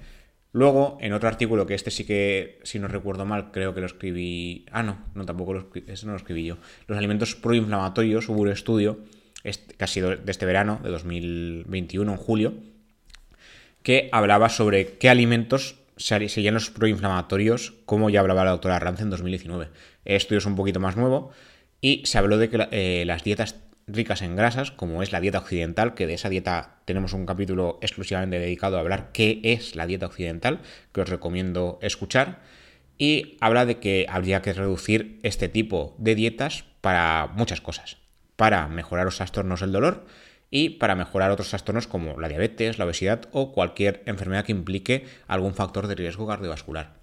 Luego, 0.53 0.99
en 1.01 1.13
otro 1.13 1.27
artículo, 1.27 1.65
que 1.65 1.73
este 1.73 1.89
sí 1.89 2.05
que, 2.05 2.59
si 2.63 2.77
no 2.77 2.87
recuerdo 2.87 3.25
mal, 3.25 3.51
creo 3.51 3.73
que 3.73 3.79
lo 3.79 3.87
escribí. 3.87 4.65
Ah, 4.71 4.83
no, 4.83 4.99
no, 5.15 5.25
tampoco 5.25 5.53
lo 5.53 5.59
escribí, 5.61 5.91
ese 5.91 6.05
no 6.05 6.11
lo 6.11 6.17
escribí 6.17 6.45
yo. 6.45 6.57
Los 6.87 6.97
alimentos 6.97 7.35
proinflamatorios, 7.35 8.29
hubo 8.29 8.41
un 8.41 8.49
estudio, 8.49 8.99
este, 9.43 9.87
sido 9.87 10.15
de 10.15 10.31
este 10.31 10.45
verano, 10.45 10.79
de 10.83 10.91
2021, 10.91 12.11
en 12.11 12.17
julio, 12.17 12.53
que 13.81 14.09
hablaba 14.11 14.49
sobre 14.49 14.97
qué 14.99 15.09
alimentos 15.09 15.79
serían 15.97 16.53
los 16.53 16.69
proinflamatorios, 16.69 17.73
como 17.85 18.11
ya 18.11 18.19
hablaba 18.19 18.45
la 18.45 18.51
doctora 18.51 18.77
Rance 18.77 19.01
en 19.01 19.09
2019. 19.09 19.69
El 20.05 20.15
estudio 20.15 20.37
es 20.37 20.45
un 20.45 20.55
poquito 20.55 20.79
más 20.79 20.95
nuevo 20.95 21.31
y 21.81 22.03
se 22.05 22.17
habló 22.19 22.37
de 22.37 22.49
que 22.49 22.67
eh, 22.71 23.03
las 23.05 23.23
dietas 23.23 23.55
ricas 23.87 24.21
en 24.21 24.35
grasas, 24.35 24.71
como 24.71 25.03
es 25.03 25.11
la 25.11 25.19
dieta 25.19 25.39
occidental, 25.39 25.93
que 25.93 26.07
de 26.07 26.13
esa 26.13 26.29
dieta 26.29 26.81
tenemos 26.85 27.13
un 27.13 27.25
capítulo 27.25 27.79
exclusivamente 27.81 28.39
dedicado 28.39 28.77
a 28.77 28.79
hablar 28.79 29.11
qué 29.11 29.41
es 29.43 29.75
la 29.75 29.85
dieta 29.85 30.05
occidental, 30.05 30.61
que 30.91 31.01
os 31.01 31.09
recomiendo 31.09 31.79
escuchar, 31.81 32.41
y 32.97 33.37
habla 33.41 33.65
de 33.65 33.79
que 33.79 34.05
habría 34.09 34.41
que 34.41 34.53
reducir 34.53 35.19
este 35.23 35.49
tipo 35.49 35.95
de 35.97 36.15
dietas 36.15 36.65
para 36.81 37.27
muchas 37.27 37.61
cosas, 37.61 37.97
para 38.35 38.67
mejorar 38.67 39.05
los 39.05 39.17
trastornos 39.17 39.61
del 39.61 39.71
dolor 39.71 40.05
y 40.49 40.69
para 40.71 40.95
mejorar 40.95 41.31
otros 41.31 41.49
trastornos 41.49 41.87
como 41.87 42.19
la 42.19 42.27
diabetes, 42.27 42.77
la 42.77 42.85
obesidad 42.85 43.27
o 43.31 43.51
cualquier 43.53 44.03
enfermedad 44.05 44.45
que 44.45 44.51
implique 44.51 45.05
algún 45.27 45.55
factor 45.55 45.87
de 45.87 45.95
riesgo 45.95 46.27
cardiovascular. 46.27 47.01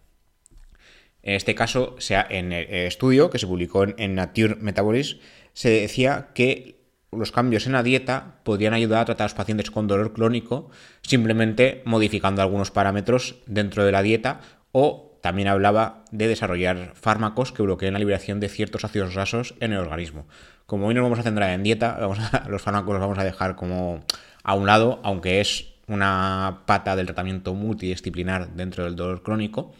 En 1.22 1.34
este 1.34 1.54
caso, 1.54 1.96
sea 1.98 2.26
en 2.30 2.52
el 2.52 2.66
estudio 2.86 3.28
que 3.28 3.38
se 3.38 3.46
publicó 3.46 3.84
en 3.84 4.14
Nature 4.14 4.54
Metabolism, 4.54 5.18
se 5.52 5.70
decía 5.70 6.28
que 6.34 6.80
los 7.12 7.32
cambios 7.32 7.66
en 7.66 7.72
la 7.72 7.82
dieta 7.82 8.40
podrían 8.44 8.72
ayudar 8.72 9.00
a 9.00 9.04
tratar 9.06 9.24
a 9.24 9.28
los 9.28 9.34
pacientes 9.34 9.70
con 9.70 9.88
dolor 9.88 10.12
crónico 10.12 10.70
simplemente 11.02 11.82
modificando 11.84 12.40
algunos 12.42 12.70
parámetros 12.70 13.36
dentro 13.46 13.84
de 13.84 13.92
la 13.92 14.02
dieta 14.02 14.40
o 14.72 15.18
también 15.20 15.48
hablaba 15.48 16.04
de 16.12 16.28
desarrollar 16.28 16.92
fármacos 16.94 17.52
que 17.52 17.62
bloqueen 17.62 17.92
la 17.92 17.98
liberación 17.98 18.40
de 18.40 18.48
ciertos 18.48 18.84
ácidos 18.84 19.14
grasos 19.14 19.54
en 19.60 19.72
el 19.72 19.78
organismo. 19.78 20.26
Como 20.66 20.86
hoy 20.86 20.94
nos 20.94 21.02
vamos 21.02 21.18
a 21.18 21.24
centrar 21.24 21.50
en 21.50 21.62
dieta, 21.62 21.98
los 22.48 22.62
fármacos 22.62 22.94
los 22.94 23.00
vamos 23.00 23.18
a 23.18 23.24
dejar 23.24 23.56
como 23.56 24.04
a 24.42 24.54
un 24.54 24.66
lado, 24.66 25.00
aunque 25.02 25.40
es 25.40 25.74
una 25.86 26.62
pata 26.66 26.96
del 26.96 27.06
tratamiento 27.06 27.52
multidisciplinar 27.54 28.50
dentro 28.54 28.84
del 28.84 28.96
dolor 28.96 29.22
crónico, 29.22 29.74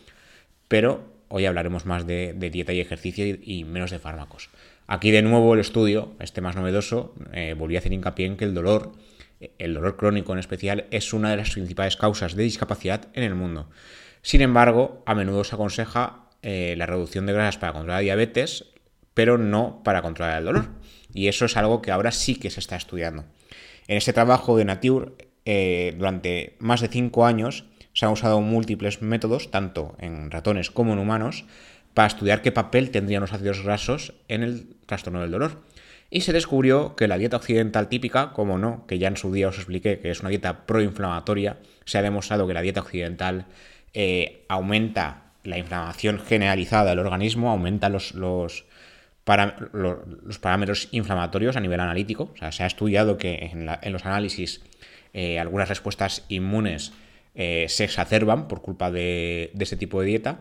pero 0.69 1.05
hoy 1.29 1.47
hablaremos 1.47 1.87
más 1.87 2.07
de, 2.07 2.35
dieta 2.35 2.73
y 2.73 2.81
ejercicio 2.81 3.25
y, 3.25 3.65
menos 3.65 3.91
de 3.91 4.01
fármacos. 4.01 4.51
Aquí 4.93 5.13
de 5.13 5.23
nuevo 5.23 5.55
el 5.55 5.61
estudio, 5.61 6.17
este 6.19 6.41
más 6.41 6.57
novedoso, 6.57 7.15
eh, 7.33 7.55
a 7.57 7.79
hacer 7.79 7.93
hincapié 7.93 8.27
en 8.27 8.37
que 8.37 8.45
el 8.45 8.55
dolor, 8.55 8.91
el 9.57 9.75
dolor 9.75 9.97
crónico 9.97 10.33
en 10.33 10.41
especial, 10.41 10.87
es 10.91 11.13
una 11.13 11.31
de 11.31 11.37
las 11.37 11.51
principales 11.51 11.97
causas 11.97 12.35
de 12.35 12.43
discapacidad 12.43 13.07
en 13.13 13.23
el 13.23 13.37
mundo. 13.37 13.71
Sin 14.23 14.41
embargo, 14.41 15.05
a 15.07 15.15
menudo 15.15 15.45
se 15.45 15.55
aconseja 15.55 16.25
eh, 16.43 16.75
la 16.77 16.87
reducción 16.87 17.25
de 17.25 17.33
grasas 17.35 17.57
para 17.57 17.73
controlar 17.73 17.99
la 17.99 18.03
diabetes, 18.03 18.65
pero 19.15 19.39
no 19.39 19.81
para 19.85 20.03
controlar 20.03 20.39
el 20.39 20.47
dolor. 20.47 20.71
Y 21.15 21.29
eso 21.29 21.45
es 21.45 21.57
algo 21.57 21.83
que 21.83 21.93
ahora 21.93 22.11
sí 22.11 22.35
que 22.35 22.51
se 22.51 22.59
está 22.59 22.75
estudiando. 22.75 23.25
En 23.87 23.97
este 23.97 24.13
trabajo 24.13 24.57
de 24.57 24.65
Nature, 24.65 25.13
eh, 25.45 25.95
durante 25.97 26.57
más 26.59 26.81
de 26.81 26.89
5 26.89 27.27
años, 27.27 27.65
se 27.93 28.07
han 28.07 28.13
usado 28.13 28.41
múltiples 28.41 29.03
métodos, 29.03 29.53
tanto 29.53 29.95
en 30.01 30.33
ratones 30.33 30.73
como 30.73 30.95
en 30.95 30.99
humanos, 30.99 31.45
para 31.95 32.09
estudiar 32.09 32.43
qué 32.43 32.53
papel 32.53 32.91
tendrían 32.91 33.21
los 33.21 33.33
ácidos 33.33 33.63
grasos 33.63 34.15
en 34.29 34.43
el 34.43 34.77
trastorno 34.87 35.21
del 35.21 35.31
dolor. 35.31 35.63
Y 36.11 36.23
se 36.23 36.33
descubrió 36.33 36.97
que 36.97 37.07
la 37.07 37.19
dieta 37.19 37.37
occidental 37.37 37.89
típica, 37.89 38.33
como 38.33 38.59
no, 38.59 38.85
que 38.87 38.99
ya 38.99 39.09
en 39.09 39.17
su 39.17 39.33
día 39.33 39.49
os 39.49 39.57
expliqué 39.57 40.01
que 40.01 40.11
es 40.11 40.21
una 40.21 40.31
dieta 40.31 40.67
proinflamatoria, 40.67 41.59
se 41.85 41.99
ha 41.99 42.03
demostrado 42.03 42.49
que 42.49 42.55
la 42.55 42.63
dieta 42.63 42.81
occidental 42.81 43.47
eh, 43.95 44.45
aumenta 44.49 45.33
la 45.45 45.59
inflamación 45.59 46.19
generalizada 46.19 46.91
del 46.91 46.99
organismo, 46.99 47.51
aumenta 47.51 47.89
los, 47.89 48.15
los, 48.15 48.65
parámetros 49.25 50.89
inflamatorios 50.91 51.57
a 51.57 51.61
nivel 51.61 51.81
analítico. 51.81 52.31
O 52.35 52.37
sea, 52.37 52.51
se 52.51 52.65
ha 52.65 52.67
estudiado 52.67 53.17
que 53.17 53.51
en, 53.53 53.93
los 53.93 54.05
análisis 54.05 54.61
eh, 55.15 55.39
algunas 55.39 55.69
respuestas 55.69 56.25
inmunes 56.29 56.93
eh, 57.37 57.67
se 57.69 57.85
exacerban 57.85 58.49
por 58.49 58.63
culpa 58.63 58.91
de, 58.91 59.51
de, 59.55 59.65
ese 59.65 59.77
tipo 59.77 60.01
de 60.01 60.07
dieta, 60.09 60.41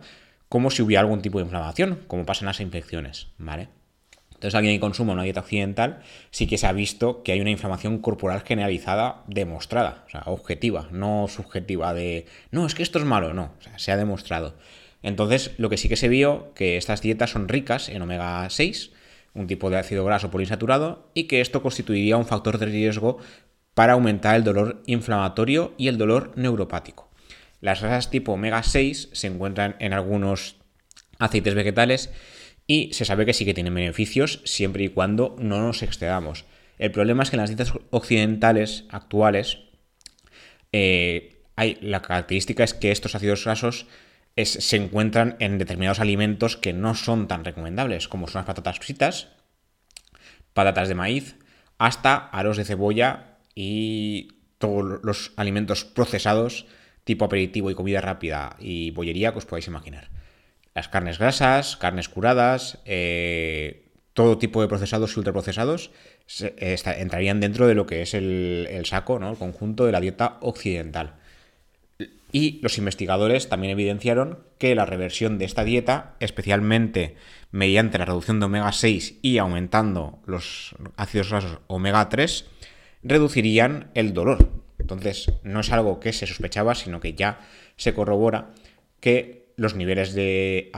como 0.50 0.72
si 0.72 0.82
hubiera 0.82 1.00
algún 1.00 1.22
tipo 1.22 1.38
de 1.38 1.44
inflamación, 1.44 2.00
como 2.08 2.26
pasa 2.26 2.40
en 2.40 2.46
las 2.46 2.60
infecciones. 2.60 3.28
Entonces, 3.38 4.56
alguien 4.56 4.74
que 4.74 4.80
consuma 4.80 5.12
una 5.12 5.22
dieta 5.22 5.40
occidental 5.40 6.02
sí 6.32 6.48
que 6.48 6.58
se 6.58 6.66
ha 6.66 6.72
visto 6.72 7.22
que 7.22 7.30
hay 7.30 7.40
una 7.40 7.50
inflamación 7.50 7.98
corporal 7.98 8.40
generalizada 8.40 9.22
demostrada, 9.28 10.04
o 10.08 10.10
sea, 10.10 10.22
objetiva, 10.26 10.88
no 10.90 11.26
subjetiva 11.28 11.94
de, 11.94 12.26
no, 12.50 12.66
es 12.66 12.74
que 12.74 12.82
esto 12.82 12.98
es 12.98 13.04
malo, 13.04 13.32
no, 13.32 13.52
o 13.60 13.62
sea, 13.62 13.78
se 13.78 13.92
ha 13.92 13.96
demostrado. 13.96 14.56
Entonces, 15.02 15.52
lo 15.56 15.70
que 15.70 15.76
sí 15.76 15.88
que 15.88 15.96
se 15.96 16.08
vio, 16.08 16.52
que 16.54 16.76
estas 16.76 17.00
dietas 17.00 17.30
son 17.30 17.48
ricas 17.48 17.88
en 17.88 18.02
omega 18.02 18.50
6, 18.50 18.90
un 19.34 19.46
tipo 19.46 19.70
de 19.70 19.78
ácido 19.78 20.04
graso 20.04 20.32
poliinsaturado, 20.32 21.10
y 21.14 21.24
que 21.24 21.40
esto 21.40 21.62
constituiría 21.62 22.16
un 22.16 22.26
factor 22.26 22.58
de 22.58 22.66
riesgo 22.66 23.18
para 23.74 23.92
aumentar 23.92 24.34
el 24.34 24.42
dolor 24.42 24.82
inflamatorio 24.86 25.74
y 25.78 25.86
el 25.86 25.96
dolor 25.96 26.32
neuropático. 26.34 27.09
Las 27.60 27.80
grasas 27.82 28.10
tipo 28.10 28.32
omega 28.32 28.62
6 28.62 29.10
se 29.12 29.26
encuentran 29.26 29.76
en 29.78 29.92
algunos 29.92 30.56
aceites 31.18 31.54
vegetales 31.54 32.10
y 32.66 32.92
se 32.92 33.04
sabe 33.04 33.26
que 33.26 33.32
sí 33.32 33.44
que 33.44 33.54
tienen 33.54 33.74
beneficios 33.74 34.40
siempre 34.44 34.84
y 34.84 34.88
cuando 34.88 35.36
no 35.38 35.60
nos 35.60 35.82
excedamos. 35.82 36.44
El 36.78 36.92
problema 36.92 37.22
es 37.22 37.30
que 37.30 37.36
en 37.36 37.40
las 37.40 37.50
dietas 37.50 37.72
occidentales 37.90 38.84
actuales 38.88 39.58
eh, 40.72 41.42
hay, 41.56 41.76
la 41.82 42.00
característica 42.00 42.64
es 42.64 42.72
que 42.72 42.90
estos 42.90 43.14
ácidos 43.14 43.44
grasos 43.44 43.86
se 44.36 44.76
encuentran 44.76 45.36
en 45.40 45.58
determinados 45.58 46.00
alimentos 46.00 46.56
que 46.56 46.72
no 46.72 46.94
son 46.94 47.28
tan 47.28 47.44
recomendables, 47.44 48.08
como 48.08 48.28
son 48.28 48.40
las 48.40 48.46
patatas 48.46 48.78
fritas, 48.78 49.28
patatas 50.54 50.88
de 50.88 50.94
maíz, 50.94 51.36
hasta 51.76 52.16
aros 52.16 52.56
de 52.56 52.64
cebolla 52.64 53.38
y 53.54 54.28
todos 54.58 55.00
los 55.02 55.32
alimentos 55.36 55.84
procesados 55.84 56.66
tipo 57.04 57.24
aperitivo 57.24 57.70
y 57.70 57.74
comida 57.74 58.00
rápida 58.00 58.56
y 58.58 58.90
bollería 58.90 59.32
que 59.32 59.38
os 59.38 59.46
podáis 59.46 59.66
imaginar 59.66 60.10
las 60.74 60.88
carnes 60.88 61.18
grasas, 61.18 61.76
carnes 61.76 62.08
curadas, 62.08 62.78
eh, 62.84 63.86
todo 64.12 64.38
tipo 64.38 64.60
de 64.62 64.68
procesados 64.68 65.14
y 65.14 65.18
ultraprocesados 65.18 65.90
entrarían 66.58 67.40
dentro 67.40 67.66
de 67.66 67.74
lo 67.74 67.86
que 67.86 68.02
es 68.02 68.14
el, 68.14 68.82
saco, 68.84 69.18
¿no? 69.18 69.30
el 69.30 69.36
conjunto 69.36 69.86
de 69.86 69.92
la 69.92 70.00
dieta 70.00 70.38
occidental. 70.40 71.14
Y 72.32 72.60
los 72.62 72.78
investigadores 72.78 73.48
también 73.48 73.72
evidenciaron 73.72 74.38
que 74.58 74.74
la 74.76 74.86
reversión 74.86 75.38
de 75.38 75.44
esta 75.44 75.64
dieta, 75.64 76.14
especialmente 76.20 77.16
mediante 77.50 77.98
la 77.98 78.04
reducción 78.04 78.38
de 78.38 78.46
omega 78.46 78.70
6 78.70 79.18
y 79.20 79.38
aumentando 79.38 80.20
los 80.26 80.76
ácidos 80.96 81.30
grasos 81.30 81.58
omega 81.66 82.08
3, 82.08 82.46
reducirían 83.02 83.90
el 83.94 84.14
dolor. 84.14 84.48
Entonces, 84.80 85.30
no 85.42 85.60
es 85.60 85.70
algo 85.72 86.00
que 86.00 86.12
se 86.12 86.26
sospechaba, 86.26 86.74
sino 86.74 87.00
que 87.00 87.14
ya 87.14 87.40
se 87.76 87.94
corrobora 87.94 88.50
que 89.00 89.52
los 89.56 89.74
niveles 89.74 90.14
de... 90.14 90.72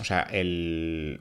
O 0.00 0.04
sea, 0.04 0.22
el, 0.22 1.20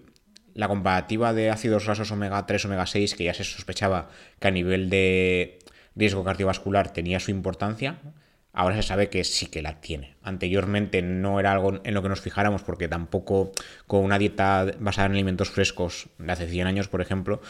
la 0.53 0.67
comparativa 0.67 1.33
de 1.33 1.49
ácidos 1.49 1.85
grasos 1.85 2.11
omega 2.11 2.45
3, 2.45 2.65
omega 2.65 2.85
6, 2.85 3.15
que 3.15 3.25
ya 3.25 3.33
se 3.33 3.43
sospechaba 3.43 4.09
que 4.39 4.47
a 4.47 4.51
nivel 4.51 4.89
de 4.89 5.59
riesgo 5.95 6.23
cardiovascular 6.23 6.91
tenía 6.93 7.19
su 7.19 7.31
importancia, 7.31 7.99
ahora 8.53 8.75
se 8.75 8.83
sabe 8.83 9.09
que 9.09 9.23
sí 9.23 9.47
que 9.47 9.61
la 9.61 9.81
tiene. 9.81 10.15
Anteriormente 10.23 11.01
no 11.01 11.39
era 11.39 11.51
algo 11.51 11.79
en 11.83 11.93
lo 11.93 12.01
que 12.01 12.09
nos 12.09 12.21
fijáramos 12.21 12.63
porque 12.63 12.87
tampoco 12.87 13.51
con 13.87 14.03
una 14.03 14.17
dieta 14.17 14.67
basada 14.79 15.07
en 15.07 15.13
alimentos 15.13 15.49
frescos 15.49 16.09
de 16.17 16.31
hace 16.31 16.47
100 16.47 16.67
años, 16.67 16.87
por 16.87 17.01
ejemplo, 17.01 17.41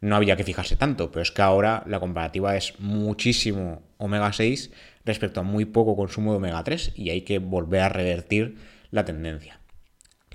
no 0.00 0.16
había 0.16 0.36
que 0.36 0.44
fijarse 0.44 0.76
tanto, 0.76 1.10
pero 1.10 1.22
es 1.22 1.30
que 1.30 1.42
ahora 1.42 1.82
la 1.86 2.00
comparativa 2.00 2.56
es 2.56 2.78
muchísimo 2.78 3.82
omega 3.98 4.32
6 4.32 4.70
respecto 5.04 5.40
a 5.40 5.42
muy 5.44 5.64
poco 5.64 5.96
consumo 5.96 6.32
de 6.32 6.38
omega 6.38 6.64
3 6.64 6.92
y 6.96 7.10
hay 7.10 7.22
que 7.22 7.38
volver 7.38 7.82
a 7.82 7.88
revertir 7.88 8.56
la 8.90 9.04
tendencia. 9.04 9.60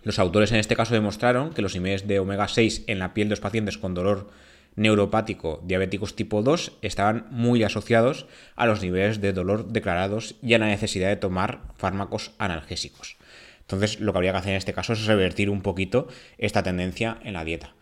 Los 0.04 0.20
autores 0.20 0.52
en 0.52 0.60
este 0.60 0.76
caso 0.76 0.94
demostraron 0.94 1.52
que 1.54 1.64
los 1.64 1.74
niveles 1.74 2.08
de 2.08 2.20
omega 2.20 2.48
6 2.48 2.84
en 2.88 3.00
la 3.00 3.14
piel 3.14 3.28
de 3.28 3.32
los 3.32 3.40
pacientes 3.40 3.78
con 3.78 3.96
dolor 3.96 4.30
neuropático 4.76 5.62
diabéticos 5.64 6.16
tipo 6.16 6.44
2 6.44 6.74
estaban 6.82 7.28
muy 7.32 7.64
asociados 7.64 8.28
a 8.56 8.66
los 8.66 8.82
niveles 8.82 9.22
de 9.22 9.34
dolor 9.34 9.68
declarados 9.68 10.36
y 10.42 10.54
a 10.54 10.60
la 10.60 10.68
necesidad 10.68 11.10
de 11.10 11.16
tomar 11.16 11.62
fármacos 11.76 12.34
analgésicos. 12.38 13.18
Entonces, 13.62 14.00
lo 14.00 14.12
que 14.12 14.20
habría 14.20 14.32
que 14.34 14.38
hacer 14.38 14.52
en 14.52 14.58
este 14.58 14.74
caso 14.74 14.94
es 14.94 15.06
revertir 15.06 15.50
un 15.50 15.62
poquito 15.62 16.08
esta 16.38 16.62
tendencia 16.62 17.18
en 17.24 17.34
la 17.34 17.44
dieta. 17.44 17.75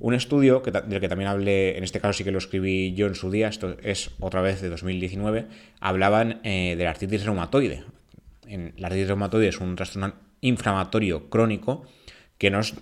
Un 0.00 0.14
estudio 0.14 0.60
del 0.60 1.00
que 1.00 1.08
también 1.08 1.28
hablé, 1.28 1.76
en 1.76 1.82
este 1.82 2.00
caso 2.00 2.12
sí 2.12 2.22
que 2.22 2.30
lo 2.30 2.38
escribí 2.38 2.94
yo 2.94 3.08
en 3.08 3.16
su 3.16 3.32
día, 3.32 3.48
esto 3.48 3.76
es 3.82 4.12
otra 4.20 4.42
vez 4.42 4.60
de 4.60 4.68
2019, 4.68 5.46
hablaban 5.80 6.40
eh, 6.44 6.76
de 6.76 6.84
la 6.84 6.90
artritis 6.90 7.24
reumatoide, 7.24 7.82
la 8.46 8.86
artritis 8.86 9.08
reumatoide 9.08 9.48
es 9.48 9.58
un 9.58 9.74
trastorno 9.74 10.14
inflamatorio 10.40 11.28
crónico 11.28 11.84
que 12.38 12.50
no 12.50 12.60
es, 12.60 12.74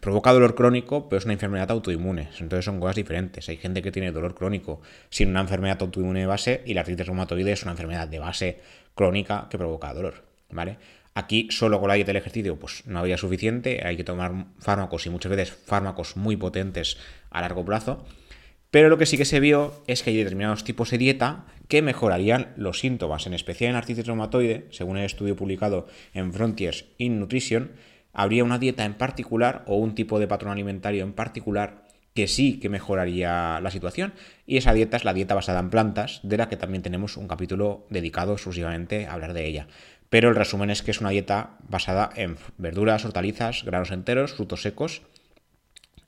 provoca 0.00 0.32
dolor 0.32 0.54
crónico, 0.54 1.10
pero 1.10 1.18
es 1.18 1.26
una 1.26 1.34
enfermedad 1.34 1.70
autoinmune. 1.70 2.30
Entonces 2.38 2.64
son 2.64 2.80
cosas 2.80 2.96
diferentes. 2.96 3.46
Hay 3.50 3.58
gente 3.58 3.82
que 3.82 3.92
tiene 3.92 4.10
dolor 4.10 4.34
crónico 4.34 4.80
sin 5.10 5.28
una 5.28 5.42
enfermedad 5.42 5.82
autoinmune 5.82 6.20
de 6.20 6.26
base 6.26 6.62
y 6.64 6.72
la 6.72 6.80
artritis 6.80 7.06
reumatoide 7.06 7.52
es 7.52 7.62
una 7.62 7.72
enfermedad 7.72 8.08
de 8.08 8.18
base 8.18 8.60
crónica 8.94 9.48
que 9.50 9.58
provoca 9.58 9.92
dolor. 9.92 10.30
¿vale? 10.52 10.78
Aquí 11.14 11.48
solo 11.50 11.80
con 11.80 11.88
la 11.88 11.94
dieta 11.94 12.10
y 12.10 12.12
el 12.12 12.18
ejercicio 12.18 12.56
pues 12.56 12.86
no 12.86 13.00
había 13.00 13.16
suficiente, 13.16 13.84
hay 13.84 13.96
que 13.96 14.04
tomar 14.04 14.46
fármacos 14.58 15.06
y 15.06 15.10
muchas 15.10 15.30
veces 15.30 15.50
fármacos 15.50 16.16
muy 16.16 16.36
potentes 16.36 16.98
a 17.30 17.40
largo 17.40 17.64
plazo. 17.64 18.04
Pero 18.70 18.88
lo 18.88 18.98
que 18.98 19.06
sí 19.06 19.16
que 19.16 19.24
se 19.24 19.40
vio 19.40 19.82
es 19.88 20.02
que 20.02 20.10
hay 20.10 20.16
determinados 20.16 20.62
tipos 20.62 20.90
de 20.90 20.98
dieta 20.98 21.46
que 21.66 21.82
mejorarían 21.82 22.52
los 22.56 22.78
síntomas, 22.78 23.26
en 23.26 23.34
especial 23.34 23.70
en 23.70 23.76
artritis 23.76 24.06
reumatoide, 24.06 24.66
según 24.70 24.96
el 24.96 25.04
estudio 25.04 25.34
publicado 25.34 25.88
en 26.14 26.32
Frontiers 26.32 26.84
in 26.98 27.18
Nutrition, 27.18 27.72
habría 28.12 28.44
una 28.44 28.58
dieta 28.58 28.84
en 28.84 28.94
particular 28.94 29.64
o 29.66 29.76
un 29.76 29.94
tipo 29.94 30.20
de 30.20 30.28
patrón 30.28 30.52
alimentario 30.52 31.02
en 31.02 31.12
particular 31.12 31.88
que 32.14 32.26
sí 32.26 32.58
que 32.58 32.68
mejoraría 32.68 33.60
la 33.60 33.70
situación 33.70 34.14
y 34.46 34.56
esa 34.56 34.72
dieta 34.72 34.96
es 34.96 35.04
la 35.04 35.14
dieta 35.14 35.34
basada 35.34 35.60
en 35.60 35.70
plantas, 35.70 36.20
de 36.22 36.36
la 36.36 36.48
que 36.48 36.56
también 36.56 36.82
tenemos 36.82 37.16
un 37.16 37.28
capítulo 37.28 37.86
dedicado 37.88 38.32
exclusivamente 38.32 39.06
a 39.06 39.12
hablar 39.12 39.32
de 39.32 39.46
ella. 39.46 39.68
Pero 40.10 40.28
el 40.28 40.34
resumen 40.34 40.70
es 40.70 40.82
que 40.82 40.90
es 40.90 41.00
una 41.00 41.10
dieta 41.10 41.56
basada 41.68 42.10
en 42.16 42.36
verduras, 42.58 43.04
hortalizas, 43.04 43.64
granos 43.64 43.92
enteros, 43.92 44.34
frutos 44.34 44.62
secos 44.62 45.02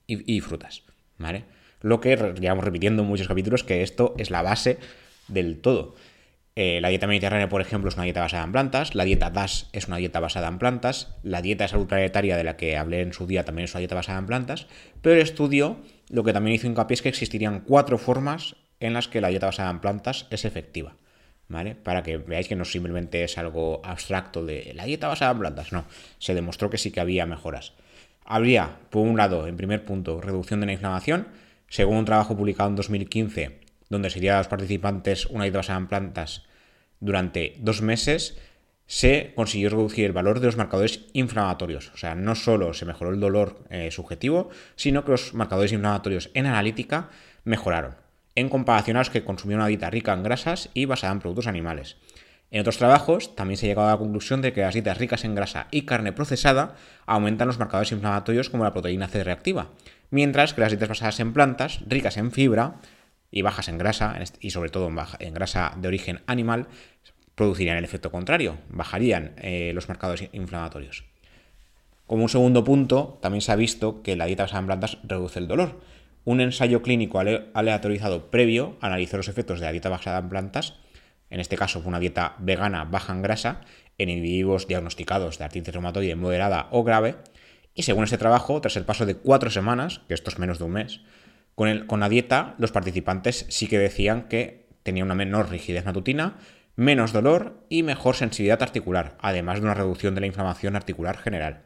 y, 0.07 0.41
frutas, 0.41 0.83
¿vale? 1.17 1.45
lo 1.81 2.01
que 2.01 2.35
llevamos 2.39 2.65
repitiendo 2.65 3.03
en 3.03 3.09
muchos 3.09 3.29
capítulos, 3.29 3.65
que 3.65 3.83
esto 3.83 4.15
es 4.19 4.31
la 4.31 4.43
base 4.43 4.79
del 5.29 5.61
todo. 5.61 5.95
Eh, 6.55 6.81
la 6.83 6.89
dieta 6.89 7.07
mediterránea, 7.07 7.49
por 7.49 7.63
ejemplo, 7.63 7.89
es 7.89 7.95
una 7.95 8.05
dieta 8.05 8.21
basada 8.21 8.45
en 8.45 8.53
plantas, 8.53 8.95
la 8.95 9.05
dieta 9.05 9.31
DAS 9.31 9.71
es 9.73 9.89
una 9.89 9.97
dieta 9.97 10.21
basada 10.21 10.49
en 10.49 10.59
plantas, 10.59 11.17
la 11.23 11.41
dieta 11.41 11.65
de 11.65 11.69
salud 11.69 11.87
planetaria 11.87 12.37
de 12.37 12.45
la 12.45 12.57
que 12.57 12.77
hablé 12.77 13.01
en 13.01 13.15
su 13.15 13.27
día 13.27 13.45
también 13.45 13.65
es 13.65 13.75
una 13.75 13.79
dieta 13.79 13.95
basada 13.95 14.19
en 14.19 14.27
plantas, 14.27 14.67
pero 15.01 15.15
el 15.15 15.23
estudio 15.23 15.79
lo 16.11 16.25
que 16.25 16.35
también 16.35 16.55
hizo 16.55 16.67
hincapié 16.67 16.95
es 16.95 17.03
que 17.03 17.09
existirían 17.09 17.61
cuatro 17.61 17.97
formas 17.97 18.57
en 18.81 18.93
las 18.93 19.09
que 19.09 19.23
la 19.23 19.29
dieta 19.29 19.47
basada 19.47 19.71
en 19.71 19.81
plantas 19.81 20.27
es 20.31 20.45
efectiva. 20.45 20.95
¿Vale? 21.49 21.75
Para 21.75 22.03
que 22.03 22.17
veáis 22.17 22.49
que 22.49 22.57
no 22.57 22.65
simplemente 22.65 23.25
es 23.25 23.37
algo 23.37 23.83
abstracto 23.85 24.45
de 24.45 24.73
la 24.75 24.85
dieta 24.85 25.09
basada 25.09 25.33
en 25.33 25.39
plantas, 25.39 25.73
no, 25.73 25.85
se 26.19 26.35
demostró 26.35 26.71
que 26.71 26.79
sí 26.79 26.91
que 26.91 27.01
había 27.01 27.27
mejoras. 27.27 27.75
Habría, 28.25 28.79
por 28.89 29.03
un 29.07 29.17
lado, 29.17 29.47
en 29.47 29.57
primer 29.57 29.85
punto, 29.85 30.21
reducción 30.21 30.61
de 30.61 30.67
la 30.67 30.73
inflamación, 30.73 31.29
según 31.69 31.99
un 31.99 32.05
trabajo 32.05 32.37
publicado 32.37 32.71
en 32.71 32.77
2015 32.77 33.63
donde 33.93 34.09
se 34.09 34.21
dio 34.21 34.35
a 34.35 34.39
los 34.39 34.49
participantes 34.49 35.27
una 35.27 35.45
dieta 35.45 35.59
basada 35.59 35.79
en 35.79 35.87
plantas 35.87 36.45
durante 36.99 37.57
dos 37.59 37.83
meses, 37.83 38.39
se 38.87 39.33
consiguió 39.37 39.69
reducir 39.69 40.07
el 40.07 40.13
valor 40.13 40.41
de 40.41 40.47
los 40.47 40.57
marcadores 40.57 41.03
inflamatorios. 41.13 41.91
O 41.95 41.99
sea, 41.99 42.15
no 42.15 42.35
solo 42.35 42.73
se 42.73 42.87
mejoró 42.87 43.11
el 43.11 43.21
dolor 43.21 43.65
eh, 43.69 43.91
subjetivo, 43.91 44.49
sino 44.77 45.05
que 45.05 45.11
los 45.11 45.35
marcadores 45.35 45.73
inflamatorios 45.73 46.31
en 46.33 46.47
analítica 46.47 47.11
mejoraron, 47.45 47.97
en 48.35 48.49
comparación 48.49 48.97
a 48.97 49.01
los 49.01 49.11
que 49.11 49.25
consumían 49.25 49.61
una 49.61 49.69
dieta 49.69 49.91
rica 49.91 50.13
en 50.13 50.23
grasas 50.23 50.71
y 50.75 50.85
basada 50.85 51.13
en 51.13 51.21
productos 51.21 51.47
animales. 51.47 51.97
En 52.51 52.61
otros 52.61 52.77
trabajos 52.77 53.35
también 53.35 53.57
se 53.57 53.67
ha 53.67 53.69
llegado 53.71 53.89
a 53.89 53.93
la 53.93 53.99
conclusión 53.99 54.43
de 54.43 54.53
que 54.53 54.61
las 54.61 54.75
dietas 54.75 54.99
ricas 54.99 55.25
en 55.25 55.35
grasa 55.35 55.69
y 55.71 55.83
carne 55.83 56.13
procesada 56.13 56.77
aumentan 57.07 57.49
los 57.49 57.59
marcadores 57.59 57.93
inflamatorios 57.93 58.51
como 58.51 58.65
la 58.65 58.73
proteína 58.73 59.09
C 59.09 59.25
reactiva, 59.25 59.71
mientras 60.11 60.53
que 60.53 60.61
las 60.61 60.71
dietas 60.71 60.91
basadas 60.91 61.21
en 61.21 61.33
plantas, 61.33 61.81
ricas 61.87 62.19
en 62.19 62.31
fibra, 62.31 62.77
y 63.33 63.41
bajas 63.41 63.69
en 63.69 63.79
grasa, 63.79 64.15
y 64.41 64.51
sobre 64.51 64.69
todo 64.69 64.91
en, 65.19 65.35
grasa 65.35 65.73
de 65.79 65.89
origen 65.89 66.21
animal, 66.27 66.67
producirían 67.35 67.79
el 67.79 67.85
efecto 67.85 68.13
contrario, 68.13 68.59
bajarían 68.69 69.33
eh, 69.39 69.73
los 69.75 69.89
marcadores 69.89 70.29
inflamatorios. 70.33 71.05
Como 72.07 72.25
un 72.25 72.29
segundo 72.29 72.63
punto, 72.63 73.19
también 73.23 73.41
se 73.41 73.51
ha 73.51 73.57
visto 73.57 74.03
que 74.03 74.17
la 74.17 74.27
dieta 74.27 74.43
basada 74.43 74.61
en 74.61 74.67
plantas 74.67 74.99
reduce 75.03 75.39
el 75.39 75.49
dolor. 75.49 75.81
Un 76.25 76.41
ensayo 76.41 76.83
clínico 76.83 77.19
aleatorizado 77.19 78.31
previo 78.31 78.77
analizó 78.81 79.17
los 79.17 79.29
efectos 79.29 79.59
de 79.59 79.67
la 79.67 79.73
dieta 79.73 79.89
basada 79.89 80.19
en 80.19 80.29
plantas, 80.29 80.75
en 81.31 81.41
este 81.41 81.57
caso 81.57 81.81
fue 81.81 81.89
una 81.89 81.99
dieta 81.99 82.37
vegana 82.39 82.85
baja 82.85 83.13
en 83.13 83.23
grasa, 83.23 83.63
en 83.99 84.11
individuos 84.11 84.69
diagnosticados 84.69 85.39
de 85.39 85.45
artritis 85.45 85.73
reumatoide 85.73 86.15
moderada 86.15 86.69
o 86.71 86.85
grave, 86.85 87.17
y 87.75 87.85
según 87.85 88.05
este 88.05 88.19
trabajo, 88.19 88.61
tras 88.61 88.77
el 88.77 88.85
paso 88.85 89.07
de 89.07 89.17
cuatro 89.17 89.51
semanas, 89.51 90.03
que 90.07 90.15
esto 90.15 90.31
es 90.31 90.39
menos 90.39 90.59
de 90.59 90.65
un 90.65 90.73
mes, 90.73 91.01
con, 91.55 92.01
la 92.01 92.09
dieta, 92.09 92.55
los 92.59 92.73
participantes 92.73 93.47
sí 93.49 93.67
que 93.67 93.79
decían 93.79 94.29
que 94.29 94.67
tenía 94.83 95.05
una 95.05 95.15
menor 95.15 95.51
rigidez 95.51 95.85
matutina, 95.85 96.37
menos 96.77 97.13
dolor 97.13 97.65
y 97.69 97.83
mejor 97.83 98.15
sensibilidad 98.17 98.63
articular, 98.63 99.17
además 99.21 99.61
de 99.61 99.65
una 99.65 99.75
reducción 99.75 100.15
de 100.15 100.23
la 100.23 100.27
inflamación 100.27 100.77
articular 100.77 101.19
general. 101.19 101.63